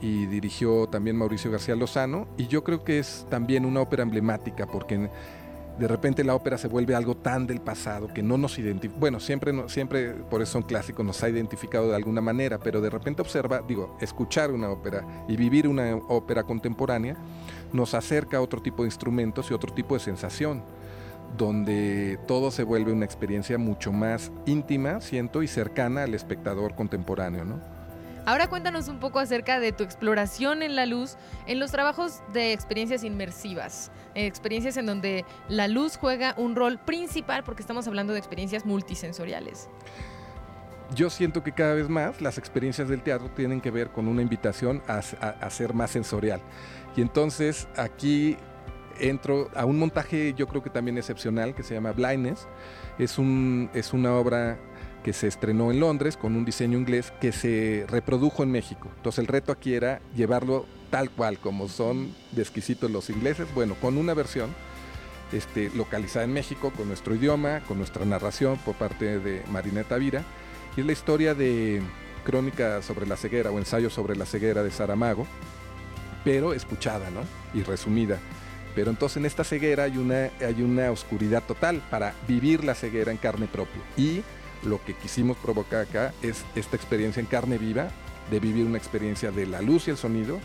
y 0.00 0.26
dirigió 0.26 0.88
también 0.88 1.16
Mauricio 1.16 1.50
García 1.50 1.74
Lozano 1.74 2.28
y 2.36 2.46
yo 2.46 2.62
creo 2.64 2.84
que 2.84 2.98
es 2.98 3.26
también 3.28 3.64
una 3.64 3.80
ópera 3.80 4.02
emblemática 4.02 4.66
porque 4.66 5.10
de 5.78 5.88
repente 5.88 6.24
la 6.24 6.34
ópera 6.34 6.58
se 6.58 6.66
vuelve 6.68 6.94
algo 6.94 7.16
tan 7.16 7.46
del 7.46 7.60
pasado 7.60 8.08
que 8.12 8.22
no 8.22 8.36
nos 8.36 8.58
identifica, 8.58 8.98
bueno, 8.98 9.20
siempre, 9.20 9.52
siempre 9.68 10.10
por 10.10 10.42
eso 10.42 10.52
son 10.52 10.62
clásicos, 10.62 11.06
nos 11.06 11.22
ha 11.22 11.28
identificado 11.28 11.88
de 11.88 11.96
alguna 11.96 12.20
manera, 12.20 12.58
pero 12.58 12.80
de 12.80 12.90
repente 12.90 13.22
observa, 13.22 13.62
digo, 13.66 13.96
escuchar 14.00 14.50
una 14.50 14.70
ópera 14.70 15.04
y 15.28 15.36
vivir 15.36 15.68
una 15.68 15.94
ópera 16.08 16.42
contemporánea 16.42 17.16
nos 17.72 17.94
acerca 17.94 18.38
a 18.38 18.40
otro 18.40 18.60
tipo 18.60 18.82
de 18.82 18.88
instrumentos 18.88 19.50
y 19.50 19.54
otro 19.54 19.72
tipo 19.72 19.94
de 19.94 20.00
sensación 20.00 20.62
donde 21.36 22.18
todo 22.26 22.50
se 22.50 22.64
vuelve 22.64 22.92
una 22.92 23.04
experiencia 23.04 23.58
mucho 23.58 23.92
más 23.92 24.32
íntima, 24.46 25.00
siento, 25.00 25.42
y 25.42 25.46
cercana 25.46 26.04
al 26.04 26.14
espectador 26.14 26.74
contemporáneo, 26.74 27.44
¿no? 27.44 27.77
Ahora 28.28 28.46
cuéntanos 28.46 28.88
un 28.88 29.00
poco 29.00 29.20
acerca 29.20 29.58
de 29.58 29.72
tu 29.72 29.84
exploración 29.84 30.62
en 30.62 30.76
la 30.76 30.84
luz 30.84 31.16
en 31.46 31.58
los 31.58 31.70
trabajos 31.70 32.20
de 32.34 32.52
experiencias 32.52 33.02
inmersivas, 33.02 33.90
experiencias 34.14 34.76
en 34.76 34.84
donde 34.84 35.24
la 35.48 35.66
luz 35.66 35.96
juega 35.96 36.34
un 36.36 36.54
rol 36.54 36.78
principal 36.78 37.42
porque 37.42 37.62
estamos 37.62 37.88
hablando 37.88 38.12
de 38.12 38.18
experiencias 38.18 38.66
multisensoriales. 38.66 39.70
Yo 40.94 41.08
siento 41.08 41.42
que 41.42 41.52
cada 41.52 41.72
vez 41.72 41.88
más 41.88 42.20
las 42.20 42.36
experiencias 42.36 42.90
del 42.90 43.00
teatro 43.00 43.30
tienen 43.30 43.62
que 43.62 43.70
ver 43.70 43.88
con 43.88 44.06
una 44.06 44.20
invitación 44.20 44.82
a, 44.86 45.00
ser 45.48 45.72
más 45.72 45.90
sensorial. 45.90 46.42
Y 46.96 47.00
entonces 47.00 47.66
aquí 47.78 48.36
entro 49.00 49.48
a 49.54 49.64
un 49.64 49.78
montaje 49.78 50.34
yo 50.36 50.46
creo 50.48 50.62
que 50.62 50.68
también 50.68 50.98
excepcional 50.98 51.54
que 51.54 51.62
se 51.62 51.72
llama 51.72 51.92
Blindness. 51.92 52.46
Es, 52.98 53.16
un, 53.16 53.70
es 53.72 53.94
una 53.94 54.12
obra 54.12 54.58
que 55.02 55.12
se 55.12 55.26
estrenó 55.26 55.70
en 55.70 55.80
Londres 55.80 56.16
con 56.16 56.36
un 56.36 56.44
diseño 56.44 56.78
inglés 56.78 57.12
que 57.20 57.32
se 57.32 57.86
reprodujo 57.88 58.42
en 58.42 58.50
México. 58.50 58.88
Entonces 58.96 59.20
el 59.20 59.26
reto 59.26 59.52
aquí 59.52 59.74
era 59.74 60.00
llevarlo 60.14 60.66
tal 60.90 61.10
cual, 61.10 61.38
como 61.38 61.68
son 61.68 62.14
de 62.32 62.42
exquisitos 62.42 62.90
los 62.90 63.10
ingleses, 63.10 63.46
bueno, 63.54 63.74
con 63.80 63.98
una 63.98 64.14
versión 64.14 64.54
este, 65.32 65.70
localizada 65.74 66.24
en 66.24 66.32
México, 66.32 66.72
con 66.76 66.88
nuestro 66.88 67.14
idioma, 67.14 67.60
con 67.68 67.78
nuestra 67.78 68.04
narración 68.04 68.58
por 68.58 68.74
parte 68.74 69.18
de 69.18 69.42
Marineta 69.50 69.96
Vira. 69.96 70.24
Y 70.76 70.80
es 70.80 70.86
la 70.86 70.92
historia 70.92 71.34
de 71.34 71.82
Crónica 72.24 72.82
sobre 72.82 73.06
la 73.06 73.16
ceguera 73.16 73.50
o 73.50 73.58
ensayo 73.58 73.90
sobre 73.90 74.16
la 74.16 74.26
ceguera 74.26 74.62
de 74.62 74.70
Saramago, 74.70 75.26
pero 76.24 76.52
escuchada, 76.52 77.10
¿no? 77.10 77.20
Y 77.58 77.62
resumida. 77.62 78.18
Pero 78.74 78.90
entonces 78.90 79.16
en 79.16 79.26
esta 79.26 79.44
ceguera 79.44 79.84
hay 79.84 79.96
una, 79.96 80.30
hay 80.40 80.62
una 80.62 80.90
oscuridad 80.90 81.42
total 81.42 81.82
para 81.90 82.14
vivir 82.26 82.64
la 82.64 82.74
ceguera 82.74 83.10
en 83.10 83.18
carne 83.18 83.46
propia. 83.46 83.80
Y 83.96 84.22
lo 84.64 84.82
que 84.84 84.94
quisimos 84.94 85.36
provocar 85.36 85.82
acá 85.82 86.14
es 86.22 86.44
esta 86.54 86.76
experiencia 86.76 87.20
en 87.20 87.26
carne 87.26 87.58
viva, 87.58 87.90
de 88.30 88.40
vivir 88.40 88.66
una 88.66 88.78
experiencia 88.78 89.30
de 89.30 89.46
la 89.46 89.62
luz 89.62 89.88
y 89.88 89.90
el 89.90 89.96
sonido, 89.96 90.38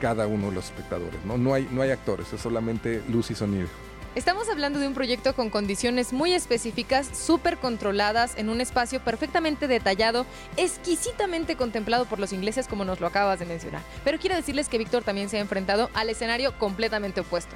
cada 0.00 0.26
uno 0.26 0.48
de 0.48 0.56
los 0.56 0.66
espectadores. 0.66 1.24
No, 1.24 1.38
no, 1.38 1.54
hay, 1.54 1.90
actores, 1.90 2.32
es 2.32 2.40
solamente 2.40 3.02
luz 3.08 3.30
y 3.30 3.34
sonido. 3.34 3.68
Estamos 4.16 4.48
hablando 4.48 4.78
de 4.78 4.88
un 4.88 4.94
proyecto 4.94 5.34
con 5.34 5.50
condiciones 5.50 6.14
muy 6.14 6.32
específicas, 6.32 7.06
súper 7.06 7.58
controladas, 7.58 8.38
en 8.38 8.48
un 8.48 8.62
espacio 8.62 8.98
perfectamente 9.00 9.68
detallado, 9.68 10.24
exquisitamente 10.56 11.54
contemplado 11.54 12.06
por 12.06 12.18
los 12.18 12.32
ingleses 12.32 12.66
como 12.66 12.86
nos 12.86 12.98
lo 12.98 13.08
acabas 13.08 13.40
de 13.40 13.44
mencionar. 13.44 13.82
Pero 14.04 14.18
quiero 14.18 14.34
decirles 14.34 14.70
que 14.70 14.78
Víctor 14.78 15.04
también 15.04 15.28
se 15.28 15.36
ha 15.36 15.40
enfrentado 15.40 15.90
al 15.92 16.08
escenario 16.08 16.56
completamente 16.56 17.20
opuesto. 17.20 17.54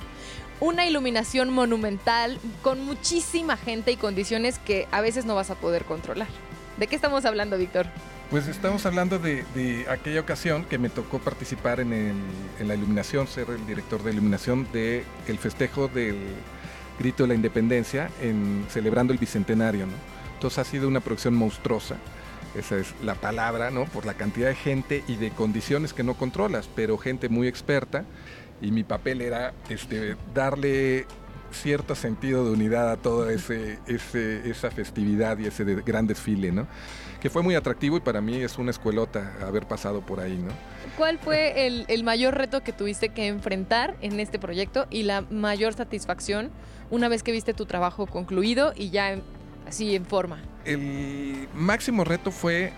Una 0.61 0.85
iluminación 0.85 1.49
monumental 1.49 2.39
con 2.61 2.85
muchísima 2.85 3.57
gente 3.57 3.93
y 3.93 3.97
condiciones 3.97 4.59
que 4.59 4.87
a 4.93 5.01
veces 5.01 5.25
no 5.25 5.35
vas 5.35 5.49
a 5.49 5.55
poder 5.55 5.87
controlar. 5.87 6.29
¿De 6.77 6.89
qué 6.89 6.95
estamos 6.95 7.25
hablando, 7.25 7.57
Víctor? 7.57 7.87
Pues 8.31 8.47
estamos 8.47 8.87
hablando 8.87 9.19
de, 9.19 9.45
aquella 9.91 10.21
ocasión 10.21 10.65
que 10.65 10.79
me 10.79 10.89
tocó 10.89 11.19
participar 11.19 11.81
en, 11.81 12.15
la 12.61 12.77
iluminación, 12.77 13.27
ser 13.27 13.51
el 13.51 13.67
director 13.67 14.05
de 14.05 14.13
iluminación 14.13 14.69
del 14.73 15.03
el 15.27 15.37
festejo 15.37 15.89
del 15.89 16.17
Grito 17.01 17.25
de 17.25 17.31
la 17.31 17.35
Independencia, 17.35 18.09
en, 18.23 18.67
celebrando 18.69 19.13
el 19.13 19.19
Bicentenario. 19.19 19.87
¿no? 19.87 19.95
Entonces 20.35 20.61
ha 20.61 20.65
sido 20.65 20.87
una 20.87 21.01
producción 21.01 21.35
monstruosa, 21.35 21.97
esa 22.55 22.79
es 22.79 22.95
la 23.03 23.17
palabra, 23.17 23.73
¿no? 23.73 23.87
por 23.87 24.07
la 24.07 24.15
cantidad 24.15 24.47
de 24.47 24.55
gente 24.55 25.03
y 25.09 25.17
de 25.17 25.31
condiciones 25.31 25.93
que 25.93 26.05
no 26.05 26.15
controlas, 26.15 26.69
pero 26.73 26.99
gente 26.99 27.29
muy 27.29 27.49
experta. 27.49 28.05
Y 28.63 28.71
mi 28.71 28.85
papel 28.85 29.23
era 29.23 29.55
este, 29.69 30.17
darle 30.33 31.07
cierto 31.51 31.97
sentido 31.97 32.45
de 32.45 32.53
unidad 32.53 32.93
a 32.93 32.97
toda 32.97 33.33
esa 33.33 34.71
festividad 34.71 35.37
y 35.39 35.47
ese 35.47 35.65
gran 35.65 36.07
desfile. 36.07 36.53
Que 37.21 37.31
fue 37.31 37.43
muy 37.43 37.55
atractivo 37.55 37.97
y 37.97 38.01
para 38.01 38.21
mí 38.21 38.37
es 38.37 38.59
una 38.59 38.71
escuelota 38.71 39.35
haber 39.43 39.67
pasado 39.67 40.01
por 40.01 40.21
ahí, 40.21 40.37
¿no? 40.37 40.51
¿Cuál 40.97 41.19
fue 41.19 41.67
el, 41.67 41.85
el 41.89 42.03
mayor 42.03 42.35
reto 42.37 42.63
que 42.63 42.73
tuviste 42.73 43.11
que 43.11 43.27
enfrentar 43.27 43.97
en 44.01 44.19
este 44.21 44.39
proyecto 44.39 44.87
y 44.91 45.03
la 45.03 45.23
mayor 45.23 45.75
satisfacción 45.75 46.51
una 46.91 47.09
vez 47.09 47.23
que 47.23 47.33
viste 47.33 47.55
tu 47.55 47.67
trabajo 47.67 48.07
concluido 48.07 48.73
y 48.75 48.91
ya 48.91 49.19
así 49.67 49.95
en 49.95 50.07
forma? 50.07 50.41
El 50.65 51.49
máximo 51.55 52.05
reto 52.05 52.31
fue 52.31 52.73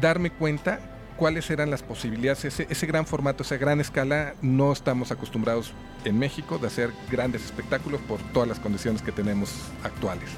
darme 0.00 0.30
cuenta 0.30 0.80
cuáles 1.16 1.48
eran 1.50 1.70
las 1.70 1.82
posibilidades. 1.82 2.44
Ese, 2.44 2.66
ese, 2.68 2.86
gran 2.86 3.06
formato, 3.06 3.42
esa 3.42 3.56
gran 3.56 3.80
escala, 3.80 4.34
no 4.42 4.72
estamos 4.72 5.10
acostumbrados 5.10 5.72
en 6.04 6.18
México 6.18 6.58
de 6.58 6.66
hacer 6.66 6.90
grandes 7.10 7.44
espectáculos 7.44 8.00
por 8.02 8.20
todas 8.32 8.48
las 8.48 8.58
condiciones 8.58 9.02
que 9.02 9.12
tenemos 9.12 9.50
actuales. 9.82 10.28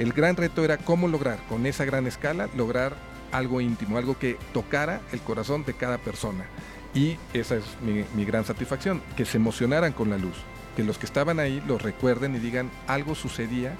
El 0.00 0.14
gran 0.14 0.34
reto 0.34 0.64
era 0.64 0.78
cómo 0.78 1.08
lograr 1.08 1.38
con 1.46 1.66
esa 1.66 1.84
gran 1.84 2.06
escala, 2.06 2.48
lograr 2.56 2.96
algo 3.32 3.60
íntimo, 3.60 3.98
algo 3.98 4.18
que 4.18 4.38
tocara 4.54 5.02
el 5.12 5.20
corazón 5.20 5.62
de 5.66 5.74
cada 5.74 5.98
persona. 5.98 6.46
Y 6.94 7.18
esa 7.34 7.56
es 7.56 7.64
mi, 7.82 8.24
gran 8.24 8.46
satisfacción, 8.46 9.02
que 9.14 9.26
se 9.26 9.36
emocionaran 9.36 9.92
con 9.92 10.08
la 10.08 10.16
luz, 10.16 10.36
que 10.74 10.84
los 10.84 10.96
que 10.96 11.04
estaban 11.04 11.38
ahí 11.38 11.62
lo 11.66 11.76
recuerden 11.76 12.34
y 12.34 12.38
digan 12.38 12.70
algo 12.86 13.14
sucedía 13.14 13.76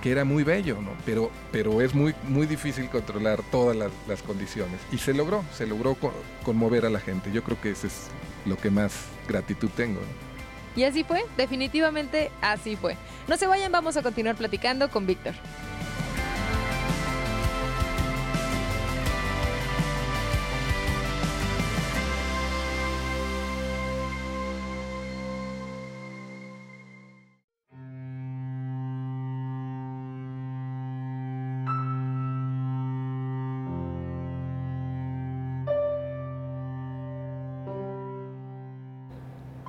que 0.00 0.12
era 0.12 0.24
muy 0.24 0.44
bello, 0.44 0.80
¿no? 0.80 0.92
Pero, 1.04 1.32
pero 1.50 1.80
es 1.80 1.92
muy, 1.92 2.14
muy 2.28 2.46
difícil 2.46 2.88
controlar 2.88 3.42
todas 3.50 3.76
las, 3.76 4.22
condiciones. 4.22 4.78
Y 4.92 4.98
se 4.98 5.12
logró, 5.12 5.44
se 5.52 5.66
logró 5.66 5.96
conmover 6.44 6.86
a 6.86 6.90
la 6.90 7.00
gente. 7.00 7.32
Yo 7.32 7.42
creo 7.42 7.60
que 7.60 7.70
ese 7.72 7.88
es 7.88 8.10
lo 8.46 8.56
que 8.56 8.70
más 8.70 8.92
gratitud 9.26 9.70
tengo. 9.74 9.98
Y 10.76 10.84
así 10.84 11.04
fue, 11.04 11.24
definitivamente 11.36 12.30
así 12.40 12.76
fue. 12.76 12.96
No 13.28 13.36
se 13.36 13.46
vayan, 13.46 13.70
vamos 13.70 13.96
a 13.96 14.02
continuar 14.02 14.36
platicando 14.36 14.90
con 14.90 15.06
Víctor. 15.06 15.34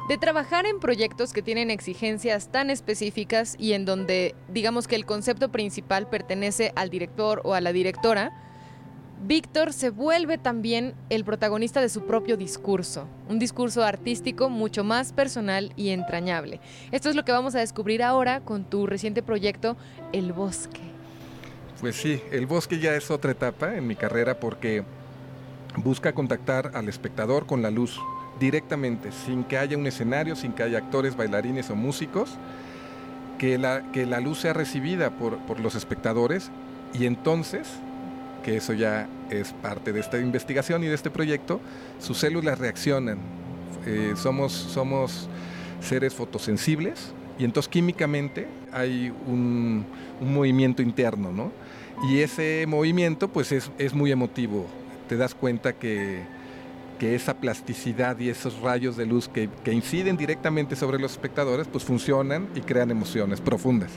De 0.08 0.18
trabajar 0.18 0.66
en 0.66 0.80
proyectos 0.80 1.34
que 1.34 1.42
tienen 1.42 1.72
exigencias 1.72 2.52
tan 2.52 2.70
específicas 2.70 3.56
y 3.58 3.74
en 3.74 3.86
donde 3.86 4.36
digamos 4.50 4.88
que 4.88 4.96
el 4.96 5.06
concepto 5.06 5.50
principal 5.50 6.08
pertenece 6.08 6.72
al 6.76 6.90
director 6.90 7.42
o 7.44 7.56
a 7.56 7.62
la 7.62 7.74
directora, 7.74 8.32
Víctor 9.24 9.74
se 9.74 9.90
vuelve 9.90 10.38
también 10.38 10.94
el 11.10 11.24
protagonista 11.24 11.82
de 11.82 11.90
su 11.90 12.06
propio 12.06 12.38
discurso, 12.38 13.08
un 13.28 13.40
discurso 13.40 13.84
artístico 13.84 14.50
mucho 14.50 14.84
más 14.84 15.14
personal 15.14 15.74
y 15.76 15.90
entrañable. 15.90 16.60
Esto 16.92 17.10
es 17.10 17.16
lo 17.16 17.26
que 17.26 17.32
vamos 17.32 17.56
a 17.56 17.60
descubrir 17.60 18.04
ahora 18.04 18.42
con 18.42 18.66
tu 18.66 18.86
reciente 18.86 19.24
proyecto 19.24 19.78
El 20.12 20.34
Bosque. 20.34 20.82
Pues 21.80 21.96
sí, 21.96 22.22
El 22.32 22.46
Bosque 22.46 22.78
ya 22.78 22.96
es 22.96 23.10
otra 23.10 23.32
etapa 23.32 23.76
en 23.76 23.88
mi 23.88 23.96
carrera 23.96 24.40
porque 24.40 24.84
busca 25.78 26.14
contactar 26.14 26.72
al 26.76 26.88
espectador 26.90 27.48
con 27.48 27.62
la 27.62 27.72
luz 27.72 28.00
directamente, 28.40 29.12
sin 29.12 29.44
que 29.44 29.58
haya 29.58 29.78
un 29.78 29.88
escenario, 29.88 30.36
sin 30.36 30.54
que 30.54 30.64
haya 30.64 30.78
actores, 30.78 31.16
bailarines 31.16 31.70
o 31.70 31.76
músicos, 31.76 32.38
que 33.38 33.58
la, 33.58 33.92
que 33.92 34.06
la 34.06 34.20
luz 34.20 34.40
sea 34.40 34.54
recibida 34.54 35.12
por, 35.12 35.38
por 35.40 35.60
los 35.60 35.76
espectadores 35.76 36.52
y 36.94 37.06
entonces 37.06 37.68
que 38.46 38.58
eso 38.58 38.74
ya 38.74 39.10
es 39.32 39.54
parte 39.54 39.92
de 39.92 40.00
esta 40.00 40.20
investigación 40.20 40.84
y 40.84 40.88
de 40.88 40.94
este 40.94 41.10
proyecto, 41.10 41.60
sus 42.00 42.20
células 42.20 42.60
reaccionan. 42.60 43.18
Eh, 43.88 44.14
somos, 44.16 44.52
somos 44.52 45.28
seres 45.82 46.14
fotosensibles 46.14 47.12
y 47.40 47.44
entonces 47.44 47.68
químicamente 47.68 48.48
hay 48.72 49.12
un, 49.26 49.84
un 50.22 50.34
movimiento 50.34 50.84
interno, 50.84 51.32
¿no? 51.32 51.52
Y 52.08 52.20
ese 52.20 52.66
movimiento 52.68 53.30
pues 53.30 53.52
es, 53.52 53.72
es 53.80 53.96
muy 53.96 54.12
emotivo. 54.12 54.68
Te 55.10 55.18
das 55.18 55.34
cuenta 55.34 55.74
que, 55.74 56.22
que, 57.00 57.16
esa 57.16 57.36
plasticidad 57.36 58.20
y 58.20 58.30
esos 58.30 58.60
rayos 58.62 58.98
de 58.98 59.06
luz 59.06 59.28
que, 59.28 59.50
que 59.64 59.72
inciden 59.72 60.18
directamente 60.18 60.76
sobre 60.76 61.00
los 61.00 61.12
espectadores 61.12 61.68
pues 61.68 61.84
funcionan 61.84 62.48
y 62.56 62.62
crean 62.62 62.92
emociones 62.92 63.42
profundas. 63.42 63.92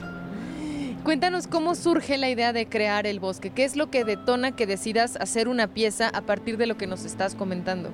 Cuéntanos 1.03 1.47
cómo 1.47 1.75
surge 1.75 2.17
la 2.17 2.29
idea 2.29 2.53
de 2.53 2.67
crear 2.67 3.07
el 3.07 3.19
bosque. 3.19 3.49
¿Qué 3.49 3.63
es 3.63 3.75
lo 3.75 3.89
que 3.89 4.03
detona 4.03 4.51
que 4.51 4.67
decidas 4.67 5.15
hacer 5.15 5.47
una 5.47 5.67
pieza 5.67 6.09
a 6.09 6.21
partir 6.21 6.57
de 6.57 6.67
lo 6.67 6.77
que 6.77 6.87
nos 6.87 7.05
estás 7.05 7.35
comentando? 7.35 7.89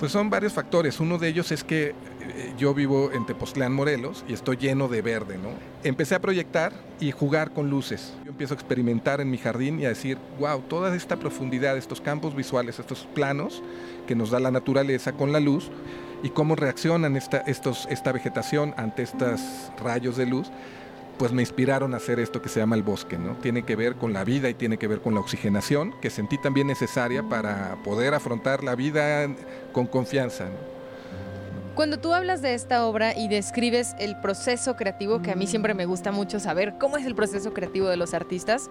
Pues 0.00 0.12
son 0.12 0.30
varios 0.30 0.54
factores. 0.54 0.98
Uno 0.98 1.18
de 1.18 1.28
ellos 1.28 1.52
es 1.52 1.62
que 1.62 1.88
eh, 1.88 2.54
yo 2.56 2.72
vivo 2.72 3.12
en 3.12 3.26
Tepoztlán, 3.26 3.74
Morelos, 3.74 4.24
y 4.26 4.32
estoy 4.32 4.56
lleno 4.56 4.88
de 4.88 5.02
verde, 5.02 5.36
¿no? 5.36 5.50
Empecé 5.84 6.14
a 6.14 6.20
proyectar 6.22 6.72
y 7.00 7.10
jugar 7.10 7.52
con 7.52 7.68
luces. 7.68 8.14
Yo 8.24 8.30
empiezo 8.30 8.54
a 8.54 8.56
experimentar 8.56 9.20
en 9.20 9.30
mi 9.30 9.36
jardín 9.36 9.78
y 9.78 9.84
a 9.84 9.90
decir, 9.90 10.16
wow, 10.38 10.62
toda 10.62 10.96
esta 10.96 11.18
profundidad, 11.18 11.76
estos 11.76 12.00
campos 12.00 12.34
visuales, 12.34 12.78
estos 12.78 13.06
planos 13.14 13.62
que 14.06 14.14
nos 14.14 14.30
da 14.30 14.40
la 14.40 14.50
naturaleza 14.50 15.12
con 15.12 15.32
la 15.32 15.40
luz 15.40 15.70
y 16.22 16.30
cómo 16.30 16.56
reaccionan 16.56 17.18
esta, 17.18 17.44
esta 17.46 18.12
vegetación 18.12 18.72
ante 18.78 19.02
estos 19.02 19.70
rayos 19.82 20.16
de 20.16 20.24
luz 20.24 20.50
pues 21.20 21.32
me 21.32 21.42
inspiraron 21.42 21.92
a 21.92 21.98
hacer 21.98 22.18
esto 22.18 22.40
que 22.40 22.48
se 22.48 22.60
llama 22.60 22.76
el 22.76 22.82
bosque, 22.82 23.18
¿no? 23.18 23.34
Tiene 23.42 23.62
que 23.62 23.76
ver 23.76 23.96
con 23.96 24.14
la 24.14 24.24
vida 24.24 24.48
y 24.48 24.54
tiene 24.54 24.78
que 24.78 24.88
ver 24.88 25.02
con 25.02 25.12
la 25.12 25.20
oxigenación, 25.20 25.92
que 26.00 26.08
sentí 26.08 26.38
también 26.38 26.66
necesaria 26.66 27.22
para 27.22 27.76
poder 27.84 28.14
afrontar 28.14 28.64
la 28.64 28.74
vida 28.74 29.28
con 29.74 29.86
confianza. 29.86 30.46
Cuando 31.80 31.98
tú 31.98 32.12
hablas 32.12 32.42
de 32.42 32.52
esta 32.52 32.84
obra 32.84 33.16
y 33.16 33.28
describes 33.28 33.96
el 33.98 34.14
proceso 34.14 34.76
creativo, 34.76 35.22
que 35.22 35.30
a 35.30 35.34
mí 35.34 35.46
siempre 35.46 35.72
me 35.72 35.86
gusta 35.86 36.12
mucho 36.12 36.38
saber 36.38 36.74
cómo 36.78 36.98
es 36.98 37.06
el 37.06 37.14
proceso 37.14 37.54
creativo 37.54 37.88
de 37.88 37.96
los 37.96 38.12
artistas, 38.12 38.68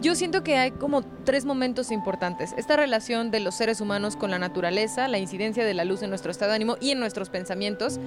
yo 0.00 0.14
siento 0.14 0.42
que 0.42 0.56
hay 0.56 0.70
como 0.70 1.02
tres 1.02 1.44
momentos 1.44 1.90
importantes. 1.90 2.54
Esta 2.56 2.74
relación 2.76 3.30
de 3.30 3.40
los 3.40 3.56
seres 3.56 3.82
humanos 3.82 4.16
con 4.16 4.30
la 4.30 4.38
naturaleza, 4.38 5.06
la 5.06 5.18
incidencia 5.18 5.66
de 5.66 5.74
la 5.74 5.84
luz 5.84 6.00
en 6.00 6.08
nuestro 6.08 6.30
estado 6.30 6.52
de 6.52 6.56
ánimo 6.56 6.78
y 6.80 6.92
en 6.92 6.98
nuestros 6.98 7.28
pensamientos, 7.28 8.00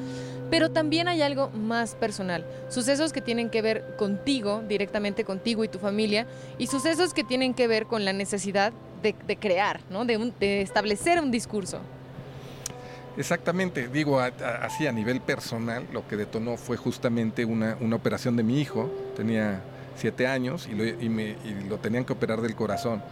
pero 0.49 0.71
también 0.71 1.07
hay 1.07 1.21
algo 1.21 1.51
más 1.51 1.93
personal, 1.93 2.43
sucesos 2.69 3.13
que 3.13 3.21
tienen 3.21 3.51
que 3.51 3.61
ver 3.61 3.97
contigo, 3.97 4.63
directamente 4.67 5.25
contigo 5.25 5.63
y 5.63 5.67
tu 5.67 5.77
familia, 5.77 6.25
y 6.57 6.65
sucesos 6.65 7.13
que 7.13 7.23
tienen 7.23 7.53
que 7.53 7.67
ver 7.67 7.85
con 7.85 8.03
la 8.03 8.13
necesidad 8.13 8.73
de, 9.03 9.13
de 9.27 9.37
crear, 9.37 9.81
¿no? 9.91 10.05
de, 10.05 10.17
un, 10.17 10.33
de 10.39 10.61
establecer 10.61 11.19
un 11.19 11.29
discurso. 11.29 11.81
Exactamente, 13.19 13.89
digo, 13.89 14.21
así 14.21 14.87
a 14.87 14.93
nivel 14.93 15.19
personal, 15.19 15.85
lo 15.91 16.07
que 16.07 16.15
detonó 16.15 16.55
fue 16.55 16.77
justamente 16.77 17.43
una, 17.43 17.75
una 17.81 17.97
operación 17.97 18.37
de 18.37 18.43
mi 18.43 18.61
hijo, 18.61 18.89
tenía 19.17 19.61
siete 19.97 20.25
años 20.25 20.69
y 20.71 20.73
lo, 20.73 20.85
y, 20.85 21.09
me, 21.09 21.35
tenían 21.81 22.05
que 22.05 22.13
operar 22.13 22.39
del 22.39 22.55
corazón. 22.55 23.03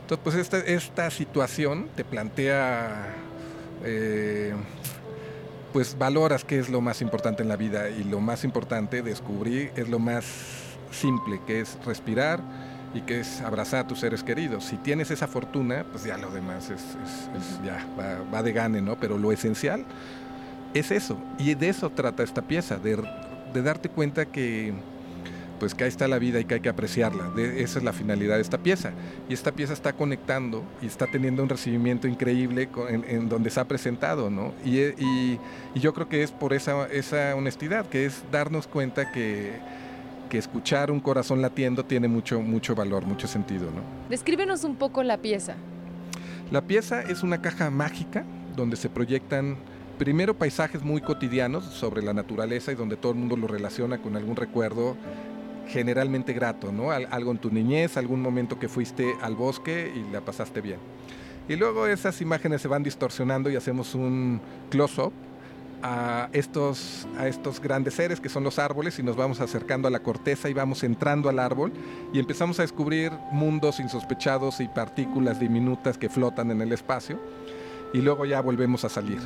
Entonces, 0.00 0.24
pues 0.24 0.34
esta, 0.34 0.58
esta 0.58 1.08
situación 1.08 1.88
te 1.94 2.04
plantea, 2.04 3.14
eh, 3.84 4.54
pues 5.72 5.96
valoras 5.96 6.42
qué 6.42 6.58
es 6.58 6.68
lo 6.68 6.80
más 6.80 7.00
importante 7.00 7.44
en 7.44 7.48
la 7.48 7.56
vida. 7.56 7.90
Y 7.90 8.02
lo 8.02 8.18
más 8.18 8.42
importante 8.42 9.02
descubrí 9.02 9.70
es 9.76 9.88
lo 9.88 10.00
más 10.00 10.24
simple, 10.90 11.40
que 11.46 11.60
es 11.60 11.78
respirar, 11.86 12.40
y 12.94 13.00
que 13.00 13.20
es 13.20 13.40
abrazar 13.40 13.80
a 13.80 13.88
tus 13.88 14.00
seres 14.00 14.22
queridos. 14.22 14.64
Si 14.64 14.76
tienes 14.76 15.10
esa 15.10 15.26
fortuna, 15.26 15.84
pues 15.90 16.04
ya 16.04 16.16
lo 16.16 16.30
demás 16.30 16.70
es, 16.70 16.80
es, 16.80 17.28
es 17.36 17.62
ya 17.64 17.84
va, 17.98 18.22
va, 18.32 18.42
de 18.42 18.52
gane, 18.52 18.80
¿no? 18.80 18.96
Pero 18.96 19.18
lo 19.18 19.32
esencial 19.32 19.84
es 20.72 20.90
eso, 20.90 21.18
y 21.38 21.54
de 21.54 21.68
eso 21.68 21.90
trata 21.90 22.22
esta 22.22 22.42
pieza, 22.42 22.78
de, 22.78 22.96
de 23.52 23.62
darte 23.62 23.88
cuenta 23.88 24.26
que 24.26 24.74
pues 25.58 25.74
que 25.74 25.84
ahí 25.84 25.88
está 25.88 26.08
la 26.08 26.18
vida 26.18 26.40
y 26.40 26.44
que 26.44 26.54
hay 26.54 26.60
que 26.60 26.68
apreciarla. 26.68 27.30
De, 27.30 27.62
esa 27.62 27.78
es 27.78 27.84
la 27.84 27.92
finalidad 27.92 28.34
de 28.36 28.42
esta 28.42 28.58
pieza. 28.58 28.90
Y 29.28 29.34
esta 29.34 29.52
pieza 29.52 29.72
está 29.72 29.92
conectando 29.92 30.64
y 30.82 30.86
está 30.86 31.06
teniendo 31.06 31.42
un 31.42 31.48
recibimiento 31.48 32.08
increíble 32.08 32.68
con, 32.68 32.92
en, 32.92 33.04
en, 33.08 33.28
donde 33.28 33.50
se 33.50 33.60
ha 33.60 33.64
presentado, 33.64 34.30
¿no? 34.30 34.52
Y, 34.64 34.80
y, 34.80 35.38
y 35.74 35.80
yo 35.80 35.94
creo 35.94 36.08
que 36.08 36.22
es 36.22 36.32
por 36.32 36.52
esa, 36.52 36.86
esa 36.88 37.34
honestidad, 37.36 37.86
que 37.86 38.04
es 38.04 38.24
darnos 38.30 38.66
cuenta 38.66 39.12
que 39.12 39.52
que 40.28 40.38
escuchar 40.38 40.90
un 40.90 41.00
corazón 41.00 41.42
latiendo 41.42 41.84
tiene 41.84 42.08
mucho, 42.08 42.40
mucho 42.40 42.74
valor, 42.74 43.04
mucho 43.06 43.26
sentido. 43.26 43.66
¿no? 43.66 43.82
Descríbenos 44.08 44.64
un 44.64 44.76
poco 44.76 45.02
la 45.02 45.18
pieza. 45.18 45.54
La 46.50 46.62
pieza 46.62 47.02
es 47.02 47.22
una 47.22 47.40
caja 47.40 47.70
mágica 47.70 48.24
donde 48.56 48.76
se 48.76 48.88
proyectan 48.88 49.56
primero 49.98 50.34
paisajes 50.34 50.82
muy 50.82 51.00
cotidianos 51.00 51.64
sobre 51.64 52.02
la 52.02 52.12
naturaleza 52.12 52.72
y 52.72 52.74
donde 52.74 52.96
todo 52.96 53.12
el 53.12 53.18
mundo 53.18 53.36
lo 53.36 53.46
relaciona 53.46 53.98
con 53.98 54.16
algún 54.16 54.36
recuerdo 54.36 54.96
generalmente 55.68 56.32
grato, 56.32 56.72
¿no? 56.72 56.90
Algo 56.90 57.30
en 57.30 57.38
tu 57.38 57.50
niñez, 57.50 57.96
algún 57.96 58.20
momento 58.20 58.58
que 58.58 58.68
fuiste 58.68 59.14
al 59.22 59.34
bosque 59.34 59.92
y 59.94 60.12
la 60.12 60.20
pasaste 60.20 60.60
bien. 60.60 60.78
Y 61.48 61.56
luego 61.56 61.86
esas 61.86 62.20
imágenes 62.20 62.62
se 62.62 62.68
van 62.68 62.82
distorsionando 62.82 63.50
y 63.50 63.56
hacemos 63.56 63.94
un 63.94 64.40
close-up 64.70 65.12
a 65.86 66.30
estos, 66.32 67.06
a 67.18 67.28
estos 67.28 67.60
grandes 67.60 67.92
seres 67.92 68.18
que 68.18 68.30
son 68.30 68.42
los 68.42 68.58
árboles 68.58 68.98
y 68.98 69.02
nos 69.02 69.16
vamos 69.16 69.42
acercando 69.42 69.86
a 69.86 69.90
la 69.90 70.00
corteza 70.00 70.48
y 70.48 70.54
vamos 70.54 70.82
entrando 70.82 71.28
al 71.28 71.38
árbol 71.38 71.74
y 72.10 72.18
empezamos 72.18 72.58
a 72.58 72.62
descubrir 72.62 73.12
mundos 73.30 73.80
insospechados 73.80 74.60
y 74.60 74.68
partículas 74.68 75.38
diminutas 75.38 75.98
que 75.98 76.08
flotan 76.08 76.50
en 76.50 76.62
el 76.62 76.72
espacio 76.72 77.20
y 77.92 77.98
luego 77.98 78.24
ya 78.24 78.40
volvemos 78.40 78.86
a 78.86 78.88
salir. 78.88 79.20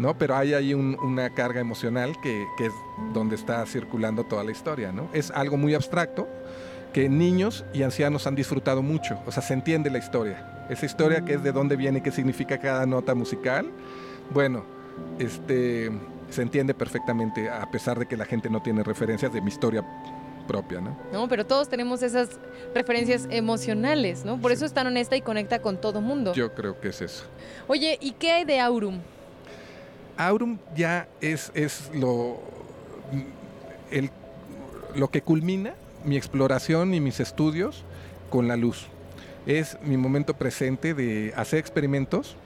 ¿no? 0.00 0.18
Pero 0.18 0.34
hay 0.34 0.52
ahí 0.52 0.74
un, 0.74 0.96
una 1.00 1.30
carga 1.30 1.60
emocional 1.60 2.16
que, 2.24 2.44
que, 2.56 2.66
es 2.66 2.72
donde 3.14 3.36
está 3.36 3.64
circulando 3.64 4.24
toda 4.24 4.42
la 4.42 4.50
historia. 4.50 4.90
¿no? 4.90 5.08
Es 5.12 5.30
algo 5.30 5.56
muy 5.56 5.74
abstracto 5.74 6.28
que 6.92 7.08
niños 7.08 7.64
y 7.72 7.84
ancianos 7.84 8.26
han 8.26 8.34
disfrutado 8.34 8.82
mucho. 8.82 9.20
O 9.26 9.32
sea, 9.32 9.44
se 9.44 9.54
entiende 9.54 9.90
la 9.90 9.98
historia. 9.98 10.66
Esa 10.68 10.86
historia 10.86 11.24
que 11.24 11.34
es 11.34 11.42
de 11.44 11.52
dónde 11.52 11.76
viene, 11.76 12.02
qué 12.02 12.10
significa 12.10 12.58
cada 12.58 12.84
nota 12.84 13.14
musical. 13.14 13.70
Bueno, 14.30 14.77
este, 15.18 15.90
se 16.30 16.42
entiende 16.42 16.74
perfectamente 16.74 17.50
a 17.50 17.70
pesar 17.70 17.98
de 17.98 18.06
que 18.06 18.16
la 18.16 18.24
gente 18.24 18.50
no 18.50 18.62
tiene 18.62 18.82
referencias 18.82 19.32
de 19.32 19.40
mi 19.40 19.48
historia 19.48 19.84
propia, 20.46 20.80
¿no? 20.80 20.96
No, 21.12 21.28
pero 21.28 21.46
todos 21.46 21.68
tenemos 21.68 22.02
esas 22.02 22.30
referencias 22.74 23.28
emocionales, 23.30 24.24
¿no? 24.24 24.40
Por 24.40 24.50
sí. 24.50 24.56
eso 24.56 24.64
es 24.64 24.72
tan 24.72 24.86
honesta 24.86 25.16
y 25.16 25.20
conecta 25.20 25.60
con 25.60 25.80
todo 25.80 26.00
mundo. 26.00 26.32
Yo 26.32 26.54
creo 26.54 26.80
que 26.80 26.88
es 26.88 27.02
eso. 27.02 27.24
Oye, 27.66 27.98
¿y 28.00 28.12
qué 28.12 28.32
hay 28.32 28.44
de 28.44 28.58
Aurum? 28.58 28.98
Aurum 30.16 30.58
ya 30.74 31.06
es, 31.20 31.52
es 31.54 31.90
lo, 31.94 32.40
el, 33.90 34.10
lo 34.96 35.08
que 35.08 35.22
culmina 35.22 35.74
mi 36.04 36.16
exploración 36.16 36.94
y 36.94 37.00
mis 37.00 37.20
estudios 37.20 37.84
con 38.30 38.48
la 38.48 38.56
luz. 38.56 38.86
Es 39.46 39.78
mi 39.82 39.96
momento 39.96 40.34
presente 40.34 40.94
de 40.94 41.32
hacer 41.36 41.58
experimentos 41.58 42.36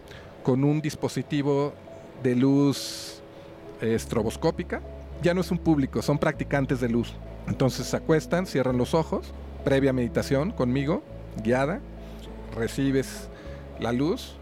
con 0.42 0.64
un 0.64 0.80
dispositivo 0.80 1.72
de 2.22 2.36
luz 2.36 3.22
estroboscópica. 3.80 4.80
Ya 5.22 5.34
no 5.34 5.40
es 5.40 5.50
un 5.50 5.58
público, 5.58 6.02
son 6.02 6.18
practicantes 6.18 6.80
de 6.80 6.88
luz. 6.88 7.14
Entonces 7.46 7.86
se 7.86 7.96
acuestan, 7.96 8.46
cierran 8.46 8.76
los 8.76 8.94
ojos, 8.94 9.32
previa 9.64 9.92
meditación 9.92 10.50
conmigo, 10.52 11.02
guiada, 11.42 11.80
recibes 12.54 13.28
la 13.80 13.92
luz, 13.92 14.36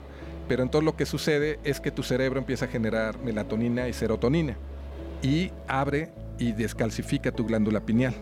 pero 0.48 0.62
entonces 0.62 0.84
lo 0.84 0.96
que 0.96 1.06
sucede 1.06 1.58
es 1.64 1.80
que 1.80 1.90
tu 1.90 2.02
cerebro 2.02 2.38
empieza 2.38 2.66
a 2.66 2.68
generar 2.68 3.18
melatonina 3.20 3.88
y 3.88 3.92
serotonina 3.92 4.56
y 5.22 5.52
abre 5.68 6.12
y 6.38 6.52
descalcifica 6.52 7.32
tu 7.32 7.46
glándula 7.46 7.80
pineal. 7.80 8.14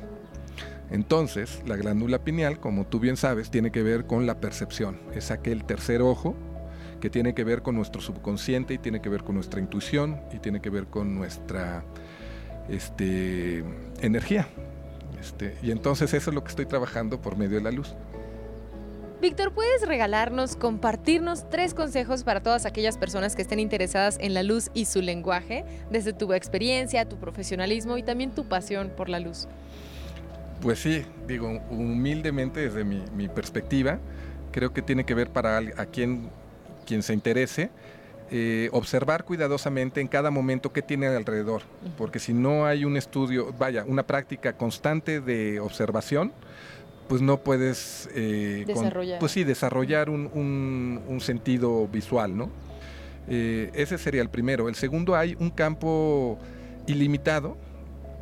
Entonces, 0.90 1.62
la 1.66 1.76
glándula 1.76 2.24
pineal, 2.24 2.60
como 2.60 2.86
tú 2.86 2.98
bien 2.98 3.16
sabes, 3.16 3.50
tiene 3.50 3.70
que 3.70 3.82
ver 3.82 4.06
con 4.06 4.26
la 4.26 4.40
percepción. 4.40 4.98
Es 5.14 5.30
aquel 5.30 5.64
tercer 5.64 6.02
ojo 6.02 6.34
que 7.00 7.10
tiene 7.10 7.34
que 7.34 7.44
ver 7.44 7.62
con 7.62 7.76
nuestro 7.76 8.00
subconsciente 8.00 8.74
y 8.74 8.78
tiene 8.78 9.00
que 9.00 9.08
ver 9.08 9.24
con 9.24 9.34
nuestra 9.34 9.60
intuición 9.60 10.20
y 10.32 10.38
tiene 10.38 10.60
que 10.60 10.70
ver 10.70 10.86
con 10.86 11.14
nuestra 11.14 11.84
este, 12.68 13.64
energía. 14.00 14.48
Este, 15.20 15.56
y 15.62 15.70
entonces 15.70 16.14
eso 16.14 16.30
es 16.30 16.34
lo 16.34 16.42
que 16.42 16.50
estoy 16.50 16.66
trabajando 16.66 17.20
por 17.20 17.36
medio 17.36 17.56
de 17.56 17.62
la 17.62 17.70
luz. 17.70 17.94
Víctor, 19.20 19.52
¿puedes 19.52 19.86
regalarnos, 19.86 20.54
compartirnos 20.54 21.50
tres 21.50 21.74
consejos 21.74 22.22
para 22.22 22.40
todas 22.40 22.66
aquellas 22.66 22.96
personas 22.96 23.34
que 23.34 23.42
estén 23.42 23.58
interesadas 23.58 24.16
en 24.20 24.32
la 24.32 24.44
luz 24.44 24.70
y 24.74 24.84
su 24.84 25.02
lenguaje, 25.02 25.64
desde 25.90 26.12
tu 26.12 26.32
experiencia, 26.32 27.08
tu 27.08 27.16
profesionalismo 27.16 27.98
y 27.98 28.04
también 28.04 28.30
tu 28.30 28.44
pasión 28.44 28.92
por 28.96 29.08
la 29.08 29.18
luz? 29.18 29.48
Pues 30.60 30.78
sí, 30.78 31.04
digo, 31.26 31.60
humildemente 31.68 32.60
desde 32.60 32.84
mi, 32.84 33.28
perspectiva, 33.28 33.98
creo 34.52 34.72
que 34.72 34.82
tiene 34.82 35.04
que 35.04 35.14
ver 35.14 35.30
para 35.30 35.58
a 35.58 35.86
quien, 35.86 36.30
quien 36.88 37.02
se 37.02 37.12
interese, 37.12 37.70
eh, 38.30 38.70
observar 38.72 39.24
cuidadosamente 39.24 40.00
en 40.00 40.08
cada 40.08 40.30
momento 40.30 40.72
qué 40.72 40.80
tiene 40.80 41.06
alrededor, 41.06 41.62
porque 41.98 42.18
si 42.18 42.32
no 42.32 42.64
hay 42.64 42.86
un 42.86 42.96
estudio, 42.96 43.52
vaya, 43.58 43.84
una 43.86 44.04
práctica 44.04 44.54
constante 44.54 45.20
de 45.20 45.60
observación, 45.60 46.32
pues 47.08 47.20
no 47.20 47.38
puedes 47.40 48.08
eh, 48.14 48.64
desarrollar. 48.66 49.18
pues 49.18 49.32
sí, 49.32 49.44
desarrollar 49.44 50.08
un, 50.08 51.18
sentido 51.20 51.86
visual, 51.88 52.36
¿no? 52.36 52.50
Eh, 53.28 53.70
ese 53.74 53.98
sería 53.98 54.22
el 54.22 54.30
primero. 54.30 54.68
El 54.70 54.74
segundo, 54.74 55.14
hay 55.14 55.36
un 55.38 55.50
campo 55.50 56.38
ilimitado 56.86 57.56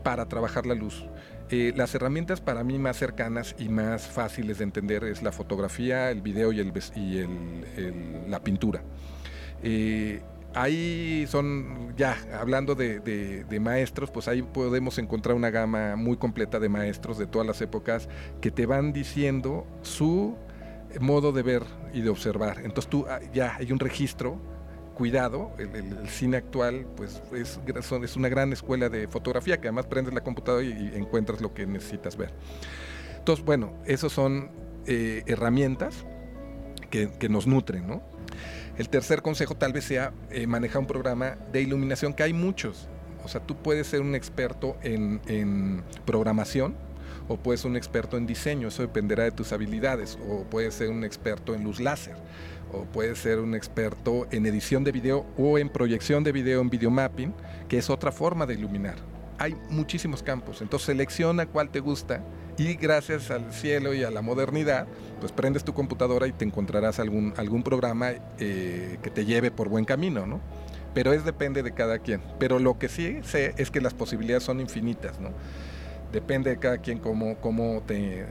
para 0.02 0.26
trabajar 0.26 0.66
la 0.66 0.74
luz. 0.74 1.04
Eh, 1.50 1.72
las 1.76 1.94
herramientas 1.94 2.40
para 2.40 2.64
mí 2.64 2.78
más 2.78 2.96
cercanas 2.96 3.54
y 3.58 3.68
más 3.68 4.06
fáciles 4.06 4.58
de 4.58 4.64
entender 4.64 5.04
es 5.04 5.22
la 5.22 5.32
fotografía, 5.32 6.10
el 6.10 6.20
video 6.20 6.52
y, 6.52 6.60
el, 6.60 6.72
y 6.96 8.28
la 8.28 8.42
pintura 8.42 8.82
ahí 10.56 11.26
son, 11.28 11.94
ya 11.96 12.16
hablando 12.40 12.74
de, 12.74 13.44
maestros, 13.60 14.10
pues 14.10 14.26
ahí 14.26 14.42
podemos 14.42 14.98
encontrar 14.98 15.36
una 15.36 15.50
gama 15.50 15.96
muy 15.96 16.16
completa 16.16 16.58
de 16.58 16.68
maestros 16.68 17.18
de 17.18 17.26
todas 17.26 17.46
las 17.46 17.60
épocas 17.60 18.08
que 18.40 18.50
te 18.50 18.66
van 18.66 18.92
diciendo 18.92 19.66
su 19.82 20.34
modo 20.98 21.32
de 21.32 21.42
ver 21.42 21.62
y 21.92 22.00
de 22.00 22.08
observar. 22.08 22.58
Entonces 22.64 22.88
tú 22.88 23.06
ah, 23.08 23.20
ya 23.34 23.54
hay 23.56 23.70
un 23.70 23.78
registro, 23.78 24.40
cuidado, 24.96 25.52
el, 25.58 26.08
cine 26.08 26.38
actual 26.38 26.86
pues 26.96 27.22
es, 27.34 28.16
una 28.16 28.28
gran 28.30 28.52
escuela 28.54 28.88
de 28.88 29.06
fotografía 29.08 29.60
que 29.60 29.68
además 29.68 29.86
prendes 29.86 30.14
la 30.14 30.22
computadora 30.22 30.64
y, 30.64 30.92
encuentras 30.94 31.42
lo 31.42 31.52
que 31.52 31.66
necesitas 31.66 32.16
ver. 32.16 32.32
Entonces, 33.18 33.44
bueno, 33.44 33.74
esas 33.84 34.10
son 34.10 34.50
eh, 34.86 35.22
herramientas 35.26 36.06
que, 36.90 37.28
nos 37.28 37.46
nutren, 37.46 37.86
¿no? 37.86 38.02
El 38.78 38.88
tercer 38.88 39.20
consejo 39.20 39.54
tal 39.54 39.72
vez 39.74 39.84
sea 39.84 40.12
eh, 40.30 40.46
manejar 40.46 40.80
un 40.80 40.86
programa 40.86 41.36
de 41.52 41.60
iluminación, 41.60 42.14
que 42.14 42.22
hay 42.22 42.32
muchos. 42.32 42.88
O 43.22 43.28
sea, 43.28 43.40
tú 43.40 43.56
puedes 43.56 43.86
ser 43.88 44.00
un 44.00 44.14
experto 44.14 44.76
en, 44.82 45.82
programación 46.06 46.74
o 47.28 47.36
puedes 47.36 47.60
ser 47.60 47.70
un 47.70 47.76
experto 47.76 48.16
en 48.16 48.26
diseño, 48.26 48.68
eso 48.68 48.82
dependerá 48.82 49.24
de 49.24 49.32
tus 49.32 49.52
habilidades, 49.52 50.16
o 50.28 50.44
puedes 50.44 50.74
ser 50.74 50.90
un 50.90 51.04
experto 51.04 51.54
en 51.54 51.64
luz 51.64 51.80
láser, 51.80 52.14
o 52.76 52.84
puedes 52.84 53.18
ser 53.18 53.38
un 53.40 53.54
experto 53.54 54.26
en 54.30 54.46
edición 54.46 54.84
de 54.84 54.92
video 54.92 55.26
o 55.38 55.58
en 55.58 55.68
proyección 55.68 56.24
de 56.24 56.32
video 56.32 56.60
en 56.60 56.70
videomapping, 56.70 57.34
que 57.68 57.78
es 57.78 57.90
otra 57.90 58.12
forma 58.12 58.46
de 58.46 58.54
iluminar. 58.54 58.96
Hay 59.38 59.56
muchísimos 59.68 60.22
campos, 60.22 60.62
entonces 60.62 60.86
selecciona 60.86 61.46
cuál 61.46 61.70
te 61.70 61.80
gusta 61.80 62.22
y 62.58 62.74
gracias 62.74 63.30
al 63.30 63.52
cielo 63.52 63.92
y 63.92 64.02
a 64.02 64.10
la 64.10 64.22
modernidad, 64.22 64.86
pues 65.20 65.32
prendes 65.32 65.62
tu 65.62 65.74
computadora 65.74 66.26
y 66.26 66.32
te 66.32 66.44
encontrarás 66.44 66.98
algún, 66.98 67.34
algún 67.36 67.62
programa 67.62 68.12
eh, 68.38 68.98
que 69.02 69.10
te 69.10 69.26
lleve 69.26 69.50
por 69.50 69.68
buen 69.68 69.84
camino, 69.84 70.26
¿no? 70.26 70.40
Pero 70.94 71.12
es 71.12 71.24
depende 71.24 71.62
de 71.62 71.72
cada 71.72 71.98
quien. 71.98 72.22
Pero 72.38 72.58
lo 72.58 72.78
que 72.78 72.88
sí 72.88 73.18
sé 73.22 73.52
es 73.58 73.70
que 73.70 73.82
las 73.82 73.92
posibilidades 73.92 74.44
son 74.44 74.60
infinitas, 74.60 75.20
¿no? 75.20 75.28
Depende 76.12 76.48
de 76.48 76.58
cada 76.58 76.78
quien 76.78 76.98
cómo, 76.98 77.36
cómo, 77.36 77.82
te, 77.86 78.24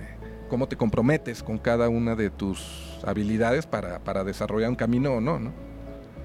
cómo 0.49 0.67
te 0.67 0.75
comprometes 0.75 1.43
con 1.43 1.57
cada 1.57 1.89
una 1.89 2.15
de 2.15 2.29
tus 2.29 2.99
habilidades 3.05 3.65
para, 3.65 3.99
para 3.99 4.23
desarrollar 4.23 4.69
un 4.69 4.75
camino 4.75 5.13
o 5.13 5.21
no, 5.21 5.39
¿no? 5.39 5.53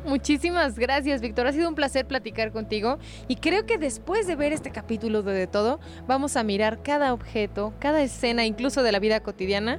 Muchísimas 0.04 0.78
gracias, 0.78 1.20
Víctor. 1.20 1.46
Ha 1.46 1.52
sido 1.52 1.68
un 1.68 1.74
placer 1.74 2.06
platicar 2.06 2.52
contigo 2.52 2.98
y 3.28 3.36
creo 3.36 3.66
que 3.66 3.76
después 3.76 4.26
de 4.26 4.34
ver 4.34 4.52
este 4.52 4.70
capítulo 4.70 5.22
de, 5.22 5.34
de 5.34 5.46
todo, 5.46 5.78
vamos 6.06 6.36
a 6.36 6.42
mirar 6.42 6.82
cada 6.82 7.12
objeto, 7.12 7.74
cada 7.80 8.02
escena, 8.02 8.46
incluso 8.46 8.82
de 8.82 8.92
la 8.92 8.98
vida 8.98 9.20
cotidiana, 9.20 9.78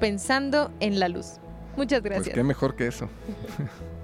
pensando 0.00 0.70
en 0.80 1.00
la 1.00 1.08
luz. 1.08 1.38
Muchas 1.76 2.00
pues 2.00 2.10
gracias. 2.10 2.24
Pues 2.26 2.34
qué 2.34 2.44
mejor 2.44 2.76
que 2.76 2.86
eso. 2.86 3.08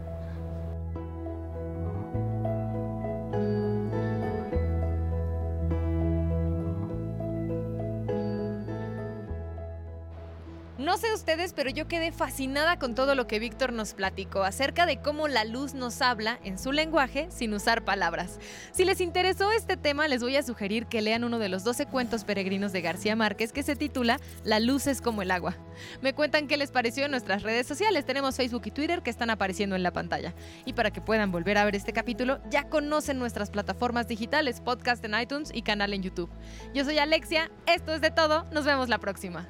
sé 11.01 11.13
ustedes, 11.15 11.55
pero 11.55 11.71
yo 11.71 11.89
quedé 11.89 12.13
fascinada 12.13 12.79
con 12.79 12.95
todo 12.95 13.15
lo 13.15 13.27
que 13.27 13.39
Víctor 13.39 13.73
nos 13.73 13.95
platicó 13.95 14.43
acerca 14.43 14.85
de 14.85 15.01
cómo 15.01 15.29
la 15.29 15.45
luz 15.45 15.73
nos 15.73 16.03
habla 16.03 16.39
en 16.45 16.59
su 16.59 16.73
lenguaje 16.73 17.29
sin 17.31 17.55
usar 17.55 17.85
palabras. 17.85 18.39
Si 18.73 18.85
les 18.85 19.01
interesó 19.01 19.51
este 19.51 19.79
tema, 19.79 20.09
les 20.09 20.23
voy 20.23 20.37
a 20.37 20.43
sugerir 20.43 20.87
que 20.87 21.01
lean 21.01 21.25
uno 21.25 21.39
de 21.39 21.49
los 21.49 21.65
12 21.65 21.87
cuentos 21.87 22.25
peregrinos 22.25 22.73
de 22.73 22.83
García 22.83 23.17
Márquez 23.17 23.51
que 23.51 23.63
se 23.63 23.77
titula 23.77 24.21
La 24.45 24.61
luz 24.61 24.87
es 24.87 25.01
como 25.01 25.23
el 25.23 25.31
agua. 25.31 25.57
Me 26.03 26.13
cuentan 26.13 26.47
qué 26.47 26.59
les 26.59 26.71
pareció 26.71 27.07
en 27.07 27.13
nuestras 27.13 27.43
redes 27.43 27.67
sociales. 27.67 28.05
Tenemos 28.05 28.37
Facebook 28.37 28.63
y 28.67 28.71
Twitter 28.71 29.03
que 29.03 29.11
están 29.11 29.31
apareciendo 29.31 29.77
en 29.77 29.83
la 29.83 29.93
pantalla. 29.93 30.35
Y 30.67 30.75
para 30.75 30.91
que 30.91 31.01
puedan 31.01 31.33
volver 31.33 31.57
a 31.57 31.65
ver 31.65 31.77
este 31.77 31.95
capítulo, 31.95 32.41
ya 32.51 32.69
conocen 32.69 33.19
nuestras 33.19 33.51
plataformas 33.51 34.07
digitales, 34.07 34.61
podcast 34.61 35.03
en 35.07 35.19
iTunes 35.19 35.51
y 35.55 35.63
canal 35.63 35.95
en 35.95 36.03
YouTube. 36.03 36.31
Yo 36.75 36.85
soy 36.85 36.99
Alexia, 36.99 37.51
esto 37.67 37.95
es 37.95 38.03
de 38.03 38.11
todo, 38.11 38.45
nos 38.53 38.67
vemos 38.67 38.91
la 38.91 38.99
próxima. 38.99 39.49